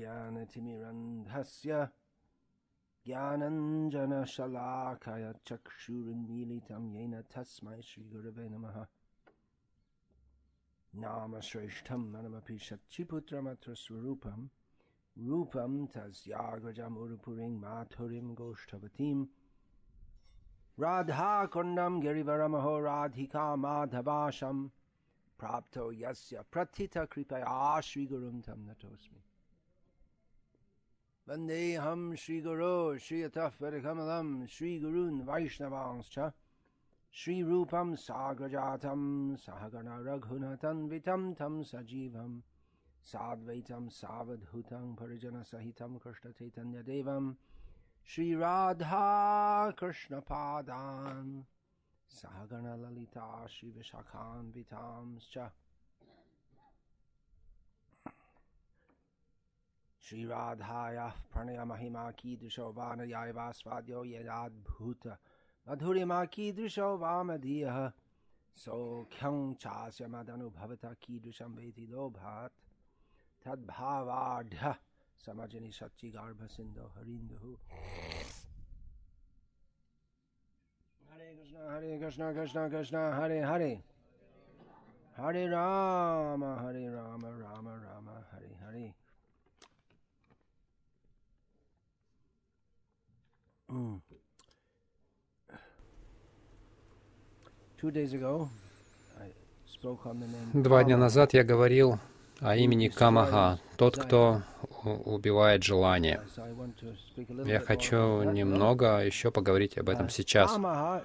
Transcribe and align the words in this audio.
ज्ञानतिमिरन्धस्य 0.00 1.70
ज्ञानञ्जनशलाकय 3.06 4.44
चक्षुरुन्मीलितं 5.48 6.84
येन 6.96 7.14
तस्मै 7.34 7.80
श्रीगुरवे 7.88 8.46
नमः 8.48 8.76
नामश्रेष्ठं 10.92 12.02
मनमपि 12.12 12.56
शच्चिपुत्रमत्र 12.68 13.74
स्वरूपं 13.84 14.40
रूपं 15.16 15.72
तस्याग्रजमुरुपुरीं 15.94 17.54
माथुरीं 17.64 18.28
गोष्ठवतीं 18.40 19.18
राधाकुण्डं 20.84 22.00
गिरिवरमहो 22.02 22.74
राधिका 22.88 23.46
माधवाशं 23.64 24.66
प्राप्तो 25.38 25.90
यस्य 26.02 26.42
प्रथितकृपया 26.52 27.80
श्रीगुरुं 27.90 28.40
तं 28.48 28.66
नतोऽस्मि 28.70 29.22
वन्देऽहं 31.28 32.14
श्रीगुरो 32.22 32.98
श्रियतः 33.04 33.48
परिकमलं 33.60 34.46
श्रीगुरून् 34.54 35.20
वैष्णवांश्च 35.28 36.18
श्रीरूपं 37.20 37.94
साग्रजातं 38.04 39.04
सहगण 39.44 39.88
रघुनतन्वितं 40.06 41.32
तं 41.40 41.62
सजीवं 41.70 42.40
साद्वैतं 43.12 43.88
सावधूतं 44.00 44.94
परिजनसहितं 45.00 45.96
कृष्णचैतन्यदेवं 46.04 47.32
श्रीराधा 48.12 49.02
कृष्णपादान् 49.80 51.42
सहगणललिता 52.20 53.28
श्रीविशाखान्वितांश्च 53.50 55.38
श्रीराधायाः 60.09 61.11
प्रणयमहिमा 61.11 62.11
कीदृशो 62.11 62.73
वानयाय 62.73 63.31
वास्वाद्यो 63.31 64.05
यदाद्भूत 64.05 65.17
मधुरिमा 65.69 66.25
कीदृशो 66.25 66.97
वामदीयः 66.97 67.91
सौख्यं 68.55 69.53
चास्य 69.53 70.07
मदनुभवतः 70.07 70.93
कीदृशं 70.93 71.55
वेति 71.55 71.87
लोभात्। 71.87 72.53
तद्भावाढ्यः 73.45 74.75
समजनि 75.25 75.71
सच्चिगार्भसिन्धो 75.71 76.87
हरिन्दुः। 76.87 77.57
हरे 81.13 81.35
कृष्ण 81.35 81.75
हरे 81.75 81.99
कृष्ण 81.99 82.33
कृष्ण 82.33 82.69
कृष्ण, 82.69 82.97
हरे 82.97 83.39
हरे। 83.39 83.83
हरे 85.17 85.47
राम 85.47 86.45
हरे 86.45 86.89
राम 86.89 87.25
राम 87.25 87.69
राम, 87.69 88.09
हरे 88.09 88.55
हरे। 88.55 89.08
Два 100.53 100.83
дня 100.83 100.97
назад 100.97 101.33
я 101.33 101.43
говорил 101.43 101.99
о 102.39 102.55
имени 102.55 102.89
Камаха, 102.89 103.59
тот, 103.77 103.97
кто 103.97 104.41
убивает 104.83 105.63
желание. 105.63 106.21
Я 107.45 107.59
хочу 107.59 108.23
немного 108.23 108.99
еще 109.05 109.31
поговорить 109.31 109.77
об 109.77 109.89
этом 109.89 110.09
сейчас. 110.09 110.57
Be 110.57 111.03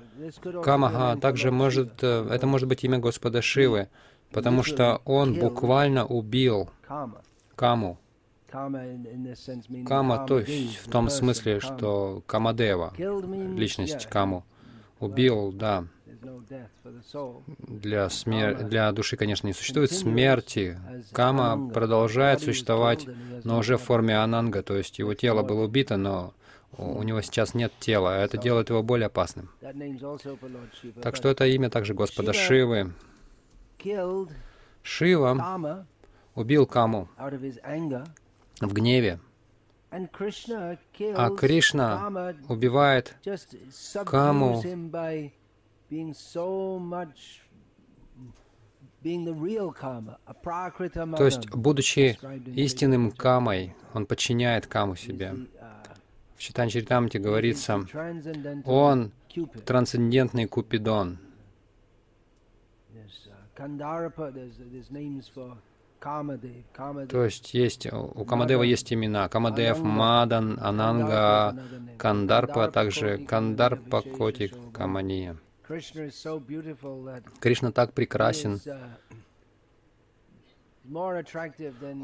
a 0.59 0.63
Камаха 0.63 1.19
также 1.21 1.51
может, 1.51 2.03
э, 2.03 2.29
это 2.31 2.47
может 2.47 2.69
быть 2.69 2.85
имя 2.85 2.99
Господа 2.99 3.43
Шивы, 3.43 3.89
потому 4.31 4.63
что 4.63 5.01
он 5.05 5.39
буквально 5.39 6.07
убил. 6.07 6.71
Каму. 7.57 7.99
Кама, 8.51 10.27
то 10.27 10.39
есть 10.39 10.77
в 10.77 10.91
том 10.91 11.11
смысле, 11.11 11.61
что 11.61 12.23
Камадева, 12.27 12.95
личность 12.97 14.07
Каму, 14.07 14.45
убил, 15.01 15.51
да, 15.53 15.87
для, 17.59 18.09
смер... 18.11 18.65
для 18.65 18.93
души, 18.93 19.17
конечно, 19.17 19.47
не 19.47 19.53
существует 19.53 19.93
смерти. 19.93 20.79
Кама 21.13 21.71
продолжает 21.71 22.41
существовать, 22.41 23.07
но 23.45 23.59
уже 23.59 23.77
в 23.77 23.83
форме 23.83 24.17
ананга, 24.19 24.63
то 24.63 24.77
есть 24.77 24.99
его 24.99 25.15
тело 25.15 25.43
было 25.43 25.65
убито, 25.65 25.97
но 25.97 26.35
у 26.77 27.03
него 27.03 27.21
сейчас 27.23 27.55
нет 27.55 27.73
тела, 27.79 28.17
а 28.17 28.19
это 28.19 28.37
делает 28.39 28.71
его 28.71 28.83
более 28.83 29.07
опасным. 29.07 29.51
Так 31.03 31.17
что 31.17 31.29
это 31.29 31.47
имя 31.47 31.71
также 31.71 31.95
Господа 31.95 32.33
Шивы. 32.33 32.93
Шива 34.83 35.87
убил 36.35 36.67
Каму 36.67 37.09
в 38.61 38.73
гневе, 38.73 39.21
а 39.91 40.07
Кришна 41.37 42.35
убивает 42.49 43.17
Каму. 44.05 44.63
Being 45.95 46.13
so 46.13 46.79
much 46.79 47.41
То 51.17 51.25
есть, 51.25 51.51
будучи 51.51 52.19
истинным 52.57 53.13
Камой, 53.13 53.75
он 53.93 54.07
подчиняет 54.07 54.67
Каму 54.67 54.97
себе. 54.97 55.27
uh, 55.27 55.47
В 56.37 56.41
Читан 56.41 56.71
Чаритамрите 56.71 57.19
говорится, 57.19 57.85
он 58.65 59.13
трансцендентный 59.67 60.47
Купидон. 60.47 61.19
Uh. 63.59 65.59
То 67.09 67.25
есть 67.25 67.55
есть 67.55 67.93
у 67.93 68.25
Камадева 68.25 68.63
есть 68.63 68.93
имена 68.93 69.29
Камадев, 69.29 69.81
Мадан, 69.81 70.59
Ананга. 70.61 71.57
Кандарпа, 71.99 72.65
а 72.65 72.71
также 72.71 73.19
Кандарпа, 73.19 74.01
Kamania, 74.01 74.17
Коти, 74.17 74.43
Vishesha, 74.43 74.57
Shobha. 74.57 74.73
Камания. 74.73 75.37
Кришна 77.41 77.73
так 77.73 77.93
прекрасен, 77.93 78.61
uh, 78.67 78.91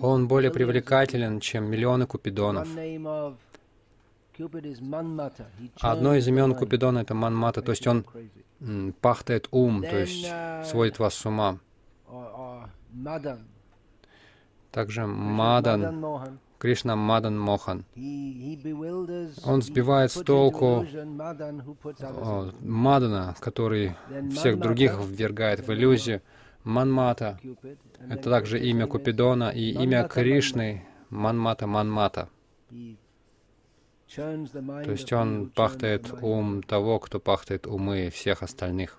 он 0.03 0.29
более 0.29 0.51
привлекателен, 0.51 1.41
чем 1.41 1.71
миллионы 1.71 2.07
Купидонов. 2.07 2.69
Одно 5.81 6.15
из 6.15 6.29
имен 6.29 6.55
Купидона— 6.55 6.99
это 7.01 7.15
Манмата, 7.15 7.61
то 7.61 7.73
есть 7.73 7.87
он 7.87 8.07
пахтает 9.03 9.49
ум, 9.51 9.83
то 9.83 9.99
есть 9.99 10.25
uh, 10.25 10.65
сводит 10.65 10.99
вас 10.99 11.15
с 11.15 11.27
ума. 11.27 11.59
Также 14.73 15.07
Мадан. 15.07 16.39
Кришна 16.61 16.95
Мадан 16.95 17.41
Мохан. 17.41 17.87
Он 19.45 19.63
сбивает 19.63 20.13
с 20.13 20.23
толку 20.23 20.87
Мадана, 22.61 23.35
который 23.41 23.97
всех 24.31 24.59
других 24.59 25.01
ввергает 25.01 25.67
в 25.67 25.73
иллюзию. 25.73 26.21
Манмата 26.63 27.41
Это 28.11 28.29
также 28.29 28.61
имя 28.61 28.87
Купидона 28.87 29.49
и 29.49 29.71
имя 29.71 30.07
Кришны 30.07 30.85
Манмата 31.09 31.67
Манмата. 31.67 32.29
То 32.69 34.91
есть 34.91 35.11
он 35.15 35.49
пахтает 35.49 36.13
ум 36.21 36.63
того, 36.63 36.99
кто 36.99 37.21
пахтает 37.21 37.67
умы 37.67 38.11
всех 38.11 38.43
остальных. 38.43 38.99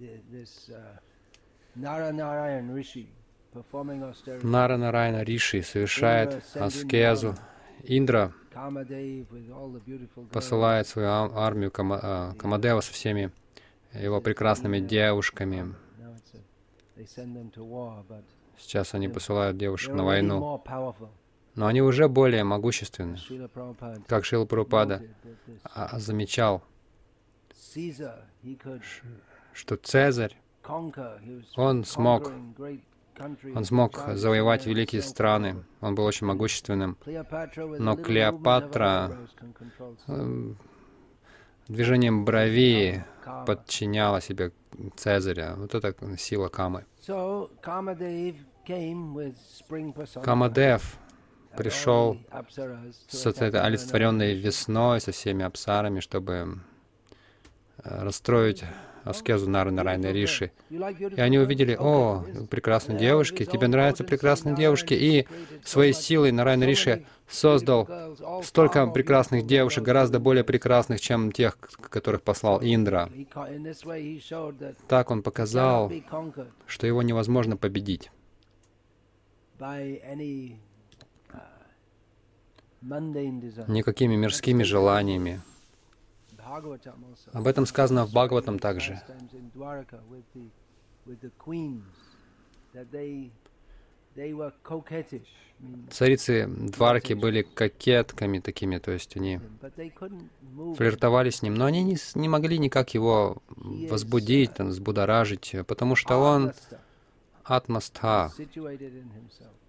Uh, 0.00 0.98
Nara 1.76 2.12
Narayan 2.12 2.74
Rishi 2.74 3.06
performing 3.54 4.02
austerity. 4.02 4.46
Нара 4.46 4.76
Нарайна 4.76 5.22
Риши 5.22 5.62
совершает 5.62 6.42
аскезу. 6.54 7.34
Индра 7.84 8.32
посылает 10.32 10.86
свою 10.86 11.08
армию 11.08 11.72
а, 11.76 12.34
Камадева 12.34 12.80
со 12.80 12.92
всеми 12.92 13.32
его 13.92 14.20
прекрасными 14.20 14.80
девушками. 14.80 15.74
Сейчас 18.56 18.94
они 18.94 19.08
посылают 19.08 19.56
девушек 19.56 19.94
на 19.94 20.04
войну. 20.04 20.62
Но 21.54 21.66
они 21.66 21.82
уже 21.82 22.08
более 22.08 22.42
могущественны. 22.42 23.16
Как 24.08 24.24
Шила 24.24 24.44
Прабхупада 24.44 25.02
а, 25.62 25.98
замечал, 25.98 26.64
что 29.52 29.76
Цезарь, 29.76 30.36
Он 31.56 31.84
смог- 31.84 32.32
он 33.54 33.64
смог 33.64 34.00
завоевать 34.14 34.66
великие 34.66 35.02
страны, 35.02 35.64
он 35.80 35.94
был 35.94 36.04
очень 36.04 36.26
могущественным. 36.26 36.96
Но 37.78 37.96
Клеопатра, 37.96 39.16
Эм, 40.08 40.58
Движением 41.68 42.26
брови 42.26 43.04
подчиняла 43.46 44.20
себе 44.20 44.52
Цезаря. 44.96 45.54
Вот 45.56 45.74
это 45.74 45.94
сила 46.18 46.48
Камы. 46.48 46.84
Камадев 50.22 50.98
пришел 51.56 52.18
с 53.08 53.24
этой 53.24 53.50
олицетворенной 53.50 54.34
весной, 54.34 55.00
со 55.00 55.12
всеми 55.12 55.42
апсарами, 55.42 56.00
чтобы 56.00 56.60
расстроить 57.78 58.64
аскезу 59.04 59.48
Нары 59.48 59.70
Нарайна 59.70 60.12
Риши. 60.12 60.52
И 60.70 61.20
они 61.20 61.38
увидели, 61.38 61.76
о, 61.78 62.24
прекрасные 62.50 62.98
девушки, 62.98 63.44
тебе 63.44 63.68
нравятся 63.68 64.04
прекрасные 64.04 64.54
девушки. 64.54 64.94
И 64.94 65.26
своей 65.64 65.92
силой 65.92 66.32
Нарайна 66.32 66.64
Риши 66.64 67.04
создал 67.28 67.88
столько 68.42 68.86
прекрасных 68.86 69.46
девушек, 69.46 69.84
гораздо 69.84 70.18
более 70.20 70.44
прекрасных, 70.44 71.00
чем 71.00 71.32
тех, 71.32 71.58
которых 71.58 72.22
послал 72.22 72.60
Индра. 72.62 73.10
Так 74.88 75.10
он 75.10 75.22
показал, 75.22 75.92
что 76.66 76.86
его 76.86 77.02
невозможно 77.02 77.56
победить 77.56 78.10
никакими 83.68 84.16
мирскими 84.16 84.62
желаниями. 84.62 85.40
Об 87.32 87.46
этом 87.46 87.66
сказано 87.66 88.06
в 88.06 88.10
Бхагаватам 88.10 88.58
также. 88.58 89.00
Царицы 95.90 96.46
Дварки 96.46 97.14
были 97.14 97.42
кокетками 97.42 98.38
такими, 98.38 98.78
то 98.78 98.90
есть 98.90 99.16
они 99.16 99.40
флиртовали 100.76 101.30
с 101.30 101.42
ним, 101.42 101.54
но 101.54 101.64
они 101.64 101.82
не, 101.82 101.96
не 102.14 102.28
могли 102.28 102.58
никак 102.58 102.94
его 102.94 103.38
возбудить, 103.48 104.54
там, 104.54 104.68
взбудоражить, 104.68 105.54
потому 105.66 105.96
что 105.96 106.16
он 106.18 106.52
атмастха, 107.44 108.32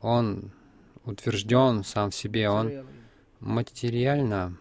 он 0.01 0.51
утвержден 1.05 1.83
сам 1.83 2.11
в 2.11 2.15
себе, 2.15 2.49
он 2.49 2.85
материально 3.39 4.57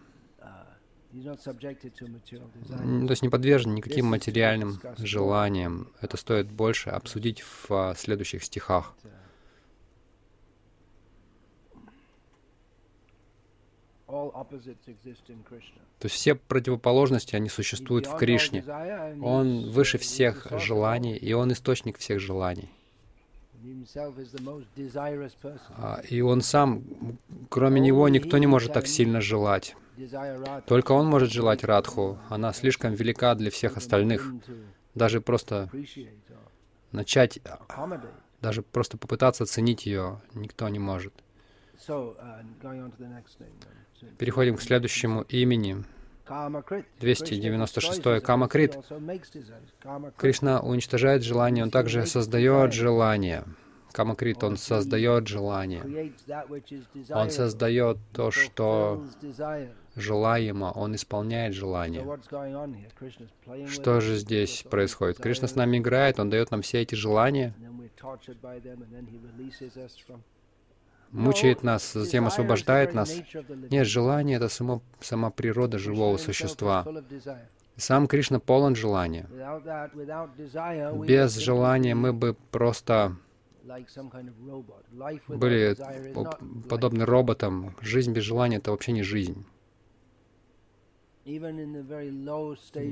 то 3.07 3.11
есть 3.11 3.21
не 3.21 3.29
подвержен 3.29 3.75
никаким 3.75 4.07
материальным 4.07 4.79
желаниям. 4.97 5.91
Это 6.01 6.17
стоит 6.17 6.51
больше 6.51 6.89
обсудить 6.89 7.41
в 7.41 7.71
а, 7.71 7.95
следующих 7.95 8.43
стихах. 8.43 8.95
То 15.99 16.05
есть 16.05 16.15
все 16.15 16.35
противоположности, 16.35 17.35
они 17.35 17.49
существуют 17.49 18.05
в 18.07 18.15
Кришне. 18.17 18.63
Он 19.21 19.71
выше 19.71 19.97
всех 19.97 20.47
желаний, 20.59 21.15
и 21.15 21.33
он 21.33 21.51
источник 21.51 21.97
всех 21.97 22.19
желаний. 22.19 22.69
А, 25.77 26.01
и 26.09 26.21
он 26.21 26.41
сам, 26.41 26.83
кроме 27.49 27.81
него, 27.81 28.07
никто 28.09 28.37
не 28.37 28.47
может 28.47 28.73
так 28.73 28.87
сильно 28.87 29.21
желать. 29.21 29.75
Только 30.67 30.91
он 30.91 31.07
может 31.07 31.31
желать 31.31 31.63
Радху. 31.63 32.19
Она 32.29 32.53
слишком 32.53 32.93
велика 32.93 33.35
для 33.35 33.49
всех 33.49 33.77
остальных. 33.77 34.33
Даже 34.93 35.21
просто 35.21 35.69
начать, 36.91 37.39
даже 38.41 38.61
просто 38.61 38.97
попытаться 38.97 39.43
оценить 39.43 39.85
ее, 39.85 40.21
никто 40.33 40.67
не 40.69 40.79
может. 40.79 41.13
Переходим 44.17 44.57
к 44.57 44.61
следующему 44.61 45.21
имени. 45.23 45.83
296 46.27 48.21
Камакрит. 48.21 48.77
Кришна 50.17 50.59
уничтожает 50.59 51.23
желание, 51.23 51.63
он 51.63 51.71
также 51.71 52.05
создает 52.05 52.73
желание. 52.73 53.43
Камакрит, 53.91 54.43
он 54.43 54.57
создает 54.57 55.27
желание. 55.27 56.11
Он 57.11 57.29
создает 57.29 57.97
то, 58.11 58.31
что 58.31 59.05
желаемо, 59.95 60.71
он 60.75 60.95
исполняет 60.95 61.53
желание. 61.53 62.05
Что 63.67 64.01
же 64.01 64.17
здесь 64.17 64.65
происходит? 64.69 65.19
Кришна 65.19 65.47
с 65.47 65.55
нами 65.55 65.77
играет, 65.77 66.19
он 66.19 66.29
дает 66.29 66.51
нам 66.51 66.61
все 66.61 66.81
эти 66.81 66.95
желания, 66.95 67.53
мучает 71.15 71.63
нас, 71.63 71.93
затем 71.93 72.27
освобождает 72.27 72.93
нас. 72.93 73.13
Нет, 73.69 73.87
желание— 73.87 74.37
это 74.37 74.49
само, 74.49 74.81
сама 74.99 75.31
природа 75.31 75.79
живого 75.79 76.17
существа. 76.17 76.85
Сам 77.77 78.07
Кришна 78.07 78.39
полон 78.39 78.75
желания. 78.75 79.27
Без 81.05 81.35
желания 81.35 81.95
мы 81.95 82.13
бы 82.13 82.35
просто 82.51 83.17
были 85.27 85.75
подобны 86.69 87.05
роботам. 87.05 87.75
Жизнь 87.81 88.13
без 88.13 88.23
желания— 88.23 88.57
это 88.57 88.71
вообще 88.71 88.91
не 88.91 89.03
жизнь. 89.03 89.45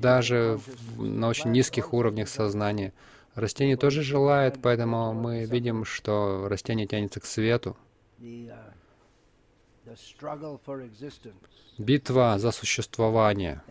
Даже 0.02 0.60
на 0.98 1.28
очень 1.28 1.52
низких 1.52 1.94
уровнях 1.94 2.28
сознания. 2.28 2.94
Растение 3.36 3.78
тоже 3.78 4.02
желает, 4.04 4.60
поэтому 4.62 5.14
мы 5.14 5.46
видим, 5.46 5.86
что 5.86 6.48
растение 6.50 6.88
тянется 6.88 7.20
к 7.20 7.26
свету. 7.26 7.78
Uh, 8.24 8.48
Битва 11.78 12.40
за 12.40 12.52
существование, 12.52 13.62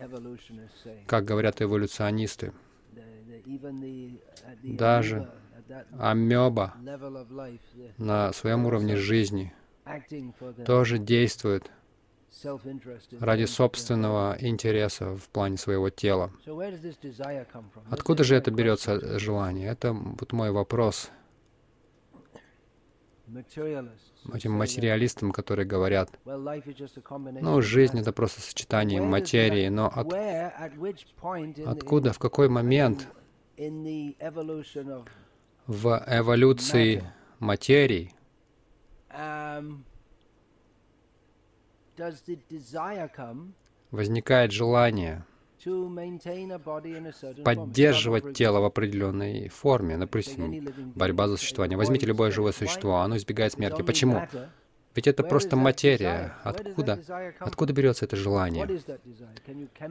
как 1.07 1.25
говорят 1.25 1.61
эволюционисты. 1.61 2.53
Даже 4.61 5.31
амеба 5.97 6.75
на 7.97 8.31
своем 8.33 8.67
уровне 8.67 8.95
жизни 8.95 9.53
тоже 10.67 10.99
действует 10.99 11.71
ради 13.19 13.45
собственного 13.45 14.37
интереса 14.39 15.15
в 15.15 15.29
плане 15.29 15.57
своего 15.57 15.89
тела. 15.89 16.31
Откуда 17.89 18.23
же 18.23 18.35
это 18.35 18.51
берется 18.51 19.17
желание? 19.17 19.67
Это 19.69 19.93
вот 19.93 20.31
мой 20.31 20.51
вопрос 20.51 21.09
этим 24.33 24.51
материалистам, 24.51 25.31
которые 25.31 25.65
говорят, 25.65 26.09
ну, 26.25 27.61
жизнь— 27.61 27.99
это 28.01 28.11
просто 28.11 28.41
сочетание 28.41 29.01
материи, 29.01 29.69
но 29.69 29.87
от, 29.87 30.13
откуда, 31.65 32.13
в 32.13 32.19
какой 32.19 32.49
момент 32.49 33.07
в 35.67 36.03
эволюции 36.07 37.03
материи 37.39 38.13
возникает 43.91 44.51
желание 44.51 45.25
поддерживать 47.43 48.33
тело 48.33 48.59
в 48.59 48.65
определенной 48.65 49.49
форме. 49.49 49.97
Например, 49.97 50.63
борьба 50.95 51.27
за 51.27 51.37
существование. 51.37 51.77
Возьмите 51.77 52.05
любое 52.05 52.31
живое 52.31 52.51
существо, 52.51 52.97
оно 52.97 53.17
избегает 53.17 53.53
смерти. 53.53 53.81
Почему? 53.81 54.27
Ведь 54.95 55.07
это 55.07 55.23
просто 55.23 55.55
материя. 55.55 56.35
Откуда? 56.43 56.99
Откуда 57.39 57.73
берется 57.73 58.05
это 58.05 58.15
желание? 58.15 58.81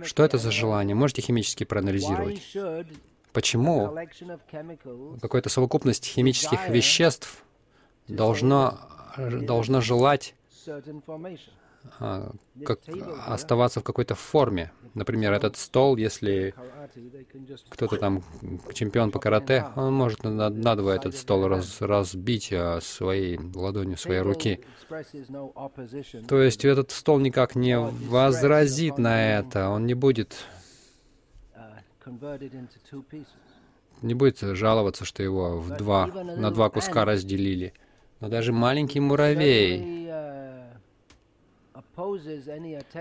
Что 0.05 0.25
это 0.25 0.39
за 0.39 0.51
желание? 0.51 0.95
Можете 0.95 1.23
химически 1.23 1.65
проанализировать? 1.65 2.41
Почему 3.33 3.97
какая-то 5.21 5.49
совокупность 5.49 6.05
химических 6.05 6.69
веществ 6.69 7.45
должна, 8.07 8.89
должна 9.17 9.81
желать 9.81 10.35
как 11.99 12.81
оставаться 13.27 13.81
в 13.81 13.85
какой-то 13.85 14.15
форме. 14.15 14.73
Например, 14.95 15.33
этот 15.33 15.57
стол, 15.57 15.97
если 15.97 16.55
кто-то 17.71 17.97
там 17.97 18.23
чемпион 18.75 19.11
по 19.11 19.19
карате, 19.19 19.67
он 19.75 19.95
может 19.95 20.23
надвое 20.25 20.97
этот 20.97 21.17
стол 21.17 21.49
раз, 21.49 21.81
разбить 21.81 22.53
а, 22.53 22.81
своей 22.83 23.39
ладонью 23.55 23.97
своей 23.97 24.21
руки. 24.21 24.61
То 26.29 26.43
есть 26.43 26.65
этот 26.65 26.91
стол 26.91 27.21
никак 27.21 27.55
не 27.55 27.79
возразит 27.79 28.99
на 28.99 29.39
это, 29.39 29.71
он 29.71 29.87
не 29.87 29.95
будет 29.95 30.37
не 34.03 34.15
будет 34.15 34.41
жаловаться, 34.41 35.05
что 35.05 35.23
его 35.23 35.59
в 35.59 35.77
два, 35.77 36.07
на 36.09 36.51
два 36.51 36.69
куска 36.69 37.05
разделили. 37.05 37.73
Но 38.21 38.29
даже 38.29 38.53
маленький 38.53 39.01
муравей 39.01 40.11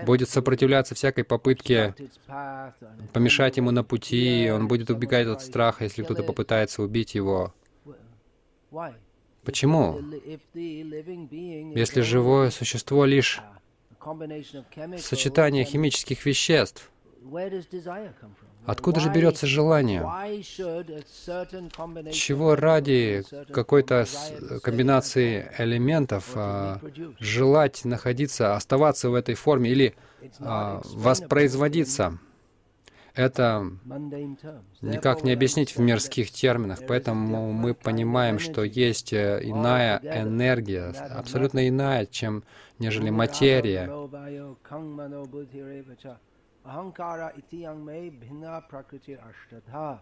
будет 0.06 0.28
сопротивляться 0.28 0.94
всякой 0.94 1.24
попытке 1.24 1.94
помешать 3.12 3.56
ему 3.56 3.70
на 3.70 3.84
пути, 3.84 4.50
он 4.52 4.68
будет 4.68 4.90
убегать 4.90 5.26
от 5.26 5.42
страха, 5.42 5.84
если 5.84 6.02
кто-то 6.02 6.22
попытается 6.22 6.82
убить 6.82 7.14
его. 7.14 7.54
Почему? 9.44 10.00
Если 10.54 12.00
живое 12.00 12.50
существо 12.50 13.04
лишь 13.04 13.40
сочетание 14.98 15.64
химических 15.64 16.24
веществ, 16.24 16.90
Откуда 18.64 19.00
же 19.00 19.10
берется 19.10 19.46
желание? 19.46 20.02
Чего 22.12 22.54
ради 22.54 23.24
какой-то 23.52 24.06
комбинации 24.62 25.50
элементов 25.58 26.30
а, 26.34 26.80
желать 27.18 27.84
находиться, 27.84 28.54
оставаться 28.54 29.10
в 29.10 29.14
этой 29.14 29.34
форме 29.34 29.70
или 29.70 29.94
а, 30.38 30.80
воспроизводиться? 30.84 32.18
Это 33.14 33.70
никак 34.80 35.22
не 35.22 35.32
объяснить 35.32 35.76
в 35.76 35.80
мирских 35.80 36.30
терминах, 36.30 36.78
поэтому 36.88 37.52
мы 37.52 37.74
понимаем, 37.74 38.38
что 38.38 38.64
есть 38.64 39.12
э, 39.12 39.40
иная 39.42 40.00
энергия, 40.02 40.88
абсолютно 41.10 41.68
иная, 41.68 42.06
чем 42.06 42.42
нежели 42.78 43.10
материя. 43.10 43.90
Ashtadha. 49.18 50.00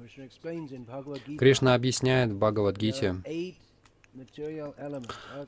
Krishna 0.00 0.24
explains 0.24 0.72
in 0.72 0.84
Bhagavad 0.84 1.20
Gita, 1.26 1.38
Кришна 1.38 1.74
объясняет 1.74 2.30
в 2.30 2.38
Бхагавадгите, 2.38 3.16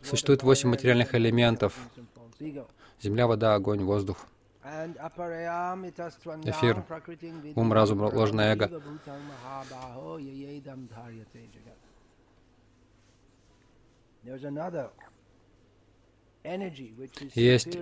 Существует 0.03 0.43
восемь 0.43 0.69
материальных 0.69 1.15
элементов. 1.15 1.75
земля, 3.01 3.27
вода, 3.27 3.55
огонь, 3.55 3.83
воздух. 3.83 4.27
Эфир, 6.45 6.85
ум, 7.57 7.73
разум, 7.73 8.03
ложное 8.03 8.53
эго. 8.53 8.71
There's 14.25 14.45
another 14.45 14.91
Есть 17.35 17.75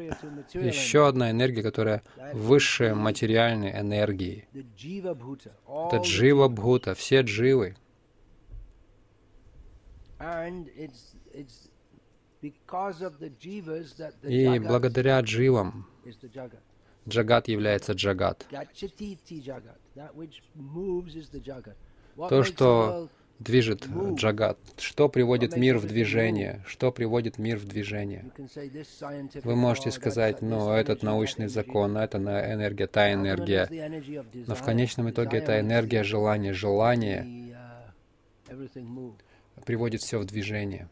Еще 0.54 1.06
одна 1.06 1.30
энергия, 1.30 1.62
которая 1.62 2.02
выше 2.34 2.94
материальной 2.94 3.70
энергии. 3.78 4.46
Это 4.52 5.96
джива 5.96 6.48
бхута, 6.48 6.94
все 6.94 7.22
дживы. 7.22 7.76
И 14.22 14.58
благодаря 14.58 15.20
дживам 15.20 15.86
джагат 17.08 17.48
является 17.48 17.92
джагат. 17.92 18.46
То, 22.28 22.44
что 22.44 23.08
движет 23.40 23.88
джагат. 24.14 24.58
Что 24.78 25.08
приводит 25.08 25.56
мир 25.56 25.78
в 25.78 25.86
движение? 25.86 26.62
Что 26.66 26.92
приводит 26.92 27.38
мир 27.38 27.56
в 27.56 27.66
движение? 27.66 28.30
Вы 29.42 29.56
можете 29.56 29.90
сказать, 29.90 30.42
ну, 30.42 30.70
этот 30.70 31.02
научный 31.02 31.48
закон, 31.48 31.96
это 31.96 32.18
на- 32.18 32.52
энергия, 32.52 32.86
та 32.86 33.12
энергия. 33.12 33.68
Но 34.46 34.54
в 34.54 34.62
конечном 34.62 35.10
итоге 35.10 35.38
это 35.38 35.58
энергия 35.58 36.04
желания. 36.04 36.52
Желание 36.52 37.26
uh, 38.48 39.14
приводит 39.64 40.02
все 40.02 40.18
в 40.18 40.26
движение. 40.26 40.88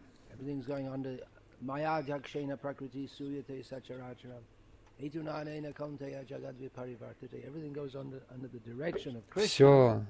Все 9.34 10.02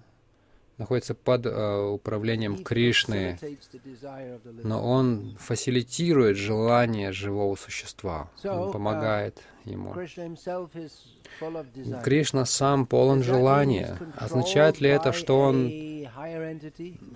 находится 0.78 1.14
под 1.14 1.46
э, 1.46 1.90
управлением 1.92 2.62
Кришны, 2.64 3.38
но 4.62 4.82
он 4.82 5.36
фасилитирует 5.38 6.36
желание 6.36 7.12
живого 7.12 7.56
существа. 7.56 8.30
Он 8.44 8.72
помогает 8.72 9.42
ему. 9.64 9.94
Кришна 12.02 12.44
сам 12.44 12.86
полон 12.86 13.22
желания. 13.22 13.98
Означает 14.16 14.80
ли 14.80 14.88
это, 14.88 15.12
что 15.12 15.38
он, 15.38 15.70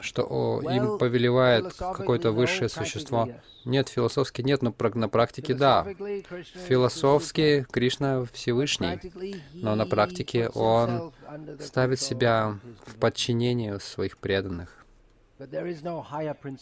что 0.01 0.27
о, 0.29 0.61
им 0.63 0.99
повелевает 0.99 1.73
какое-то 1.75 2.33
высшее 2.33 2.69
существо? 2.69 3.29
Нет, 3.65 3.89
философски 3.89 4.43
нет, 4.43 4.63
но 4.63 4.75
на 4.95 5.09
практике 5.09 5.55
да. 5.55 5.87
Философски 6.69 7.67
Кришна 7.71 8.25
Всевышний, 8.33 8.99
но 9.55 9.75
на 9.75 9.87
практике 9.87 10.49
он 10.49 11.13
ставит 11.61 12.01
себя 12.01 12.59
в 12.85 12.97
devotees. 12.97 12.99
подчинении 12.99 13.79
своих 13.79 14.19
преданных. 14.19 14.82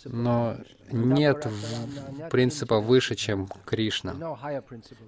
Но 0.06 0.56
нет 0.90 1.46
принципа 2.30 2.80
выше, 2.80 3.14
чем 3.14 3.48
Кришна. 3.64 4.14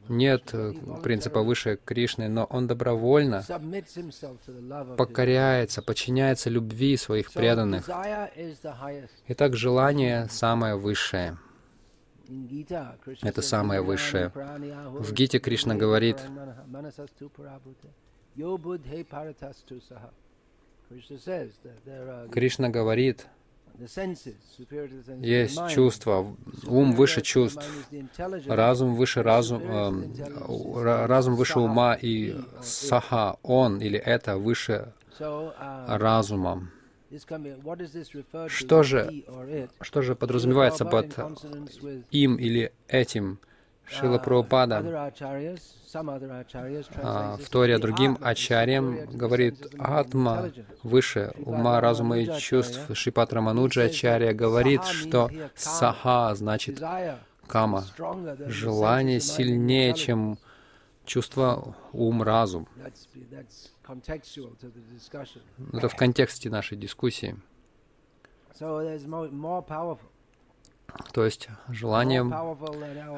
Нет 0.09 0.51
э, 0.53 0.75
принципа 1.03 1.43
выше 1.43 1.79
Кришны, 1.85 2.29
но 2.29 2.45
он 2.45 2.67
добровольно 2.67 3.45
покоряется, 4.97 5.83
подчиняется 5.83 6.51
любви 6.51 6.97
своих 6.97 7.33
преданных. 7.33 7.89
Итак, 9.29 9.57
желание 9.57 10.29
самое 10.29 10.77
высшее. 10.77 11.39
Это 13.23 13.43
самое 13.43 13.81
"Vijnana 13.81 13.87
высшее. 13.87 14.33
В 15.01 15.13
Гите 15.13 15.39
Кришна 15.39 15.75
говорит, 15.75 16.17
paramanaha 16.17 16.65
manasastu 16.67 17.31
parabhute, 17.37 17.91
yo 18.37 18.57
buddhe 18.57 19.05
paratastu 19.05 19.81
saha». 19.81 20.11
Krishna 20.89 21.19
says 21.19 21.51
that 21.65 21.85
there 21.85 22.09
are 22.09 22.29
Кришна 22.29 22.69
говорит, 22.71 23.27
есть 25.21 25.69
чувства, 25.69 26.37
ум 26.67 26.93
выше 26.95 27.21
чувств, 27.23 27.67
разум 28.47 28.95
выше 28.95 29.23
разум, 29.23 29.63
эм, 29.63 30.13
ра- 30.77 31.07
разум 31.07 31.37
выше 31.37 31.59
ума 31.61 31.95
и 32.01 32.35
саха, 32.63 33.37
он 33.43 33.81
или 33.81 33.99
это 33.99 34.37
выше 34.37 34.93
uh, 35.21 35.99
разума. 35.99 36.69
Что 38.49 38.83
же? 38.83 39.25
Что 39.81 40.03
же 40.03 40.15
подразумевается 40.17 40.85
под 40.85 41.17
им 42.11 42.37
или 42.37 42.73
этим? 42.89 43.39
Шила 43.87 44.17
uh, 44.17 44.23
Прабхупада 44.25 45.13
а, 47.03 47.37
в 47.37 47.49
Торе 47.51 47.79
другим 47.79 48.17
ачарьям 48.21 49.07
говорит 49.07 49.75
Атма 49.79 50.51
выше 50.83 51.33
ума, 51.45 51.81
разума 51.81 52.19
и 52.19 52.39
чувств. 52.39 52.81
Шипат 52.95 53.33
Рамануджа 53.33 53.83
Ачарья 53.85 54.33
говорит, 54.33 54.85
что 54.85 55.31
саха 55.55 56.35
значит 56.35 56.81
кама. 57.47 57.85
Желание 58.47 59.21
сильнее, 59.21 59.93
чем 59.95 60.39
чувство, 61.05 61.75
ум, 61.93 62.23
разум. 62.23 62.67
That's, 62.77 63.07
that's 63.31 63.71
contextual 63.87 64.57
to 64.61 64.73
the 64.73 64.83
discussion. 64.95 65.43
Это 65.73 65.89
в 65.89 65.97
контексте 65.97 66.49
нашей 66.49 66.79
дискуссии. 66.79 67.37
So 68.59 68.81
there's 68.81 69.07
more, 69.07 69.31
more 69.31 69.63
powerful. 69.63 70.09
То 71.13 71.25
есть 71.25 71.49
желания, 71.69 72.23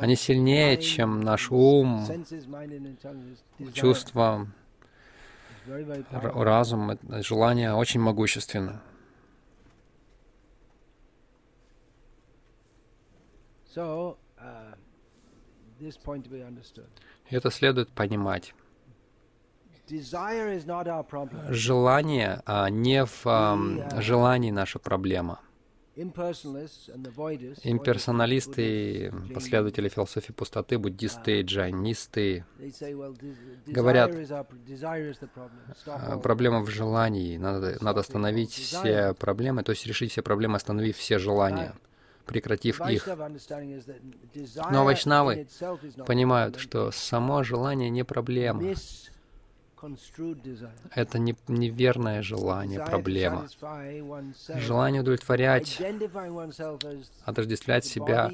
они 0.01 0.17
сильнее, 0.17 0.77
чем 0.81 1.21
наш 1.21 1.51
ум, 1.51 2.07
чувства, 3.73 4.47
разум, 5.67 6.99
желание 7.23 7.75
очень 7.75 8.01
могущественно. 8.01 8.83
Это 17.31 17.51
следует 17.51 17.91
понимать. 17.91 18.55
Желание 21.51 22.43
а 22.47 22.71
не 22.71 23.05
в 23.05 23.27
ам, 23.27 24.01
желании 24.01 24.51
наша 24.51 24.79
проблема. 24.79 25.41
Имперсоналисты, 27.63 29.13
последователи 29.33 29.89
философии 29.89 30.33
пустоты, 30.33 30.79
буддисты, 30.79 31.41
джайнисты, 31.43 32.45
well, 32.59 33.17
des- 33.17 33.73
говорят, 33.73 34.11
а, 35.87 36.19
проблема 36.19 36.61
в 36.61 36.71
желании. 36.71 37.37
Надо, 37.37 37.77
надо 37.81 38.01
остановить 38.01 38.51
все 38.53 39.15
проблемы, 39.15 39.63
то 39.63 39.71
есть 39.71 39.87
решить 39.87 40.11
все 40.13 40.23
проблемы, 40.23 40.57
остановив 40.57 40.97
все 40.97 41.19
желания, 41.19 41.75
прекратив 42.27 42.81
их. 42.81 43.09
Но 44.71 44.85
вайшнавы 44.85 45.47
Понимают, 46.07 46.57
что 46.59 46.91
само 46.91 47.43
желание 47.45 47.91
не 47.91 48.05
проблема. 48.05 48.61
Это 50.95 51.19
не, 51.19 51.37
неверное 51.49 52.23
желание, 52.23 52.85
проблема. 52.85 53.49
Желание 54.57 55.03
удовлетворять, 55.03 55.81
отождествлять 57.25 57.85
себя 57.85 58.31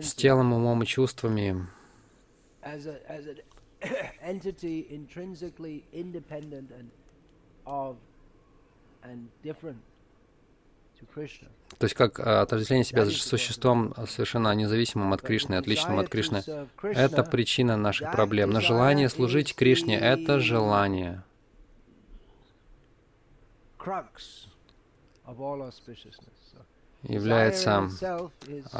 с 0.00 0.14
телом, 0.14 0.52
умом 0.52 0.82
и 0.82 0.86
чувствами, 0.86 1.66
of 7.66 7.96
and 9.02 9.28
different 9.42 9.82
to 10.98 11.04
Krishna. 11.06 11.48
То 11.78 11.84
есть 11.84 11.94
как 11.94 12.18
э, 12.18 12.22
отождествление 12.22 12.84
себя 12.84 13.04
с 13.04 13.12
существом 13.12 13.92
э, 13.96 14.06
совершенно 14.06 14.54
независимым 14.54 15.12
от 15.12 15.20
Кришны, 15.20 15.56
отличным 15.56 15.98
от 15.98 16.08
Кришны. 16.08 16.42
Это 16.82 17.22
причина 17.22 17.76
наших 17.76 18.12
проблем. 18.12 18.50
Но 18.50 18.60
желание 18.60 19.08
служить 19.08 19.54
Кришне— 19.54 19.98
это 20.00 20.40
желание. 20.40 21.22
является 27.02 27.88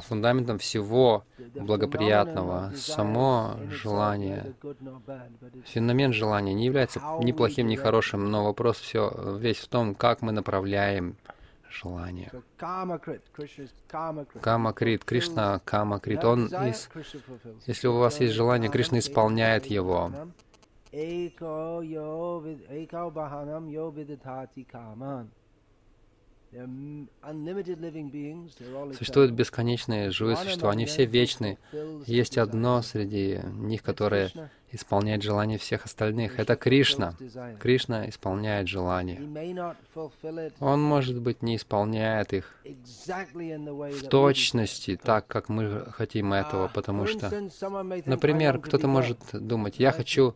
фундаментом 0.09 0.59
всего 0.59 1.25
благоприятного. 1.55 2.73
Само 2.77 3.57
желание, 3.71 4.55
феномен 5.65 6.13
желания 6.13 6.55
не 6.55 6.67
является 6.67 7.01
ни 7.21 7.33
плохим, 7.33 7.67
ни 7.67 7.77
хорошим, 7.77 8.31
но 8.31 8.45
вопрос 8.45 8.79
все 8.79 9.37
весь 9.39 9.59
в 9.59 9.69
том, 9.69 9.95
как 9.95 10.23
мы 10.23 10.33
направляем 10.33 11.17
желание. 11.77 12.31
Камакрит, 14.41 15.05
Кришна 15.05 15.61
Камакрит, 15.65 16.25
он 16.25 16.47
из... 16.47 16.89
Если 17.67 17.89
у 17.89 17.99
вас 17.99 18.21
есть 18.21 18.35
желание, 18.35 18.71
Кришна 18.71 18.99
исполняет 18.99 19.67
его. 19.67 20.13
Существуют 28.97 29.33
бесконечные 29.33 30.11
живые 30.11 30.37
существа, 30.37 30.71
они 30.71 30.87
все 30.87 31.05
вечны. 31.05 31.59
Есть 32.07 32.39
одно 32.39 32.83
среди 32.83 33.41
них, 33.45 33.83
которое 33.83 34.31
исполняет 34.73 35.23
желания 35.23 35.59
всех 35.59 35.85
остальных. 35.85 36.39
Это 36.39 36.57
Кришна. 36.57 37.15
Кришна 37.61 38.09
исполняет 38.09 38.69
желания. 38.69 39.21
Он, 40.61 40.83
может 40.83 41.21
быть, 41.21 41.43
не 41.43 41.57
исполняет 41.57 42.33
их 42.33 42.55
в 42.65 44.09
точности 44.09 44.99
так, 45.03 45.27
как 45.27 45.49
мы 45.49 45.87
хотим 45.93 46.33
этого, 46.33 46.69
потому 46.73 47.07
что, 47.07 47.31
например, 48.05 48.59
кто-то 48.59 48.89
может 48.89 49.19
думать, 49.33 49.79
я 49.79 49.93
хочу 49.93 50.35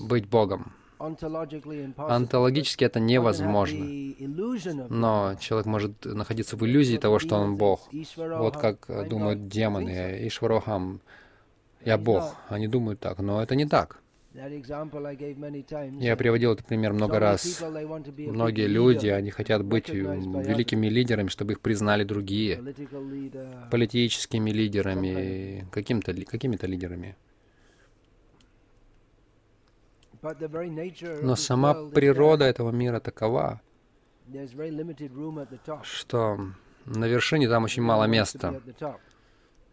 быть 0.00 0.26
Богом. 0.28 0.72
Онтологически 0.98 2.84
это 2.84 2.98
невозможно. 2.98 3.84
Но 4.88 5.36
человек 5.38 5.66
может 5.66 6.04
находиться 6.04 6.56
в 6.56 6.66
иллюзии 6.66 6.96
того, 6.96 7.18
что 7.18 7.36
он 7.36 7.56
Бог. 7.56 7.88
Вот 8.16 8.56
как 8.56 9.08
думают 9.08 9.48
демоны. 9.48 10.26
Ишварохам, 10.26 11.00
я 11.84 11.98
Бог. 11.98 12.36
Они 12.48 12.68
думают 12.68 13.00
так, 13.00 13.18
но 13.18 13.42
это 13.42 13.54
не 13.54 13.66
так. 13.66 14.00
Я 14.34 16.16
приводил 16.16 16.52
этот 16.52 16.66
пример 16.66 16.92
много 16.92 17.18
раз. 17.18 17.60
Многие 17.60 18.66
люди, 18.66 19.08
они 19.08 19.30
хотят 19.30 19.64
быть 19.64 19.88
великими 19.88 20.86
лидерами, 20.88 21.28
чтобы 21.28 21.52
их 21.52 21.60
признали 21.60 22.04
другие, 22.04 22.62
политическими 23.70 24.50
лидерами, 24.50 25.66
какими-то 25.72 26.14
какими 26.24 26.56
лидерами. 26.66 27.16
Но 31.22 31.36
сама 31.36 31.74
природа 31.74 32.44
этого 32.44 32.70
мира 32.70 33.00
такова, 33.00 33.60
что 35.82 36.38
на 36.84 37.04
вершине 37.06 37.48
там 37.48 37.64
очень 37.64 37.82
мало 37.82 38.04
места. 38.04 38.60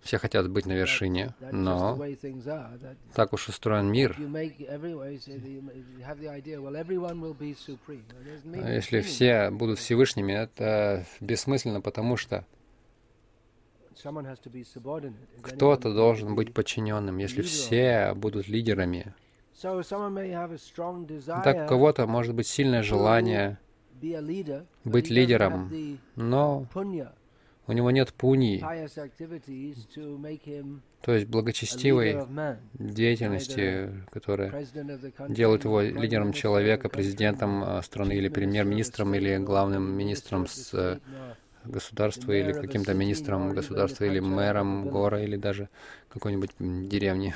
Все 0.05 0.19
хотят 0.19 0.47
быть 0.51 0.67
на 0.67 0.74
вершине, 0.74 1.33
но 1.51 2.00
так 3.15 3.33
уж 3.33 3.50
устроен 3.50 3.91
мир. 3.91 4.15
Если 8.53 9.01
все 9.01 9.50
будут 9.50 9.79
Всевышними, 9.79 10.31
это 10.31 11.07
бессмысленно, 11.19 11.81
потому 11.81 12.17
что 12.17 12.45
кто-то 15.41 15.91
должен 15.91 16.35
быть 16.35 16.53
подчиненным. 16.53 17.17
Если 17.17 17.41
все 17.41 18.13
будут 18.15 18.47
лидерами, 18.47 19.12
так 19.59 21.65
у 21.65 21.67
кого-то 21.67 22.05
может 22.05 22.35
быть 22.35 22.45
сильное 22.45 22.83
желание 22.83 23.57
быть 24.83 25.09
лидером, 25.09 25.97
но 26.15 26.67
у 27.67 27.72
него 27.72 27.91
нет 27.91 28.13
пуни, 28.13 28.63
то 31.01 31.13
есть 31.13 31.27
благочестивой 31.27 32.17
деятельности, 32.74 34.03
которая 34.12 34.65
делает 35.29 35.63
его 35.63 35.81
лидером 35.81 36.34
человека, 36.34 36.89
президентом 36.89 37.63
э, 37.63 37.81
страны 37.84 38.13
или 38.13 38.27
премьер-министром 38.27 39.13
или 39.13 39.38
главным 39.38 39.95
министром 39.95 40.48
с 40.48 41.00
государства 41.67 42.31
или 42.31 42.53
каким-то 42.53 42.93
министром 42.93 43.53
государства 43.53 44.05
или 44.05 44.19
мэром 44.19 44.89
города 44.89 45.24
или 45.24 45.36
даже 45.36 45.69
какой-нибудь 46.09 46.51
деревни. 46.59 47.35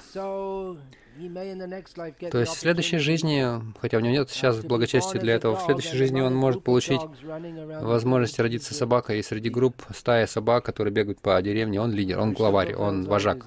То 2.32 2.39
есть 2.39 2.54
в 2.54 2.60
следующей 2.60 2.97
жизни, 2.97 3.45
хотя 3.80 3.97
у 3.97 3.99
него 3.99 4.13
нет 4.13 4.30
сейчас 4.30 4.63
благочестия 4.63 5.19
для 5.19 5.36
этого, 5.36 5.58
в 5.58 5.63
следующей 5.63 5.97
жизни 5.97 6.21
он 6.21 6.34
может 6.34 6.63
получить 6.63 7.01
возможность 7.23 8.39
родиться 8.39 8.73
собакой, 8.73 9.19
и 9.19 9.23
среди 9.23 9.49
групп 9.49 9.82
стая 9.93 10.27
собак, 10.27 10.63
которые 10.63 10.93
бегают 10.93 11.19
по 11.19 11.41
деревне, 11.41 11.82
он 11.82 11.91
лидер, 11.91 12.19
он 12.19 12.34
главарь, 12.34 12.73
он 12.73 13.06
вожак. 13.06 13.45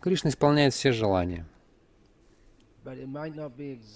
Кришна 0.00 0.30
исполняет 0.30 0.74
все 0.74 0.92
желания. 0.92 1.46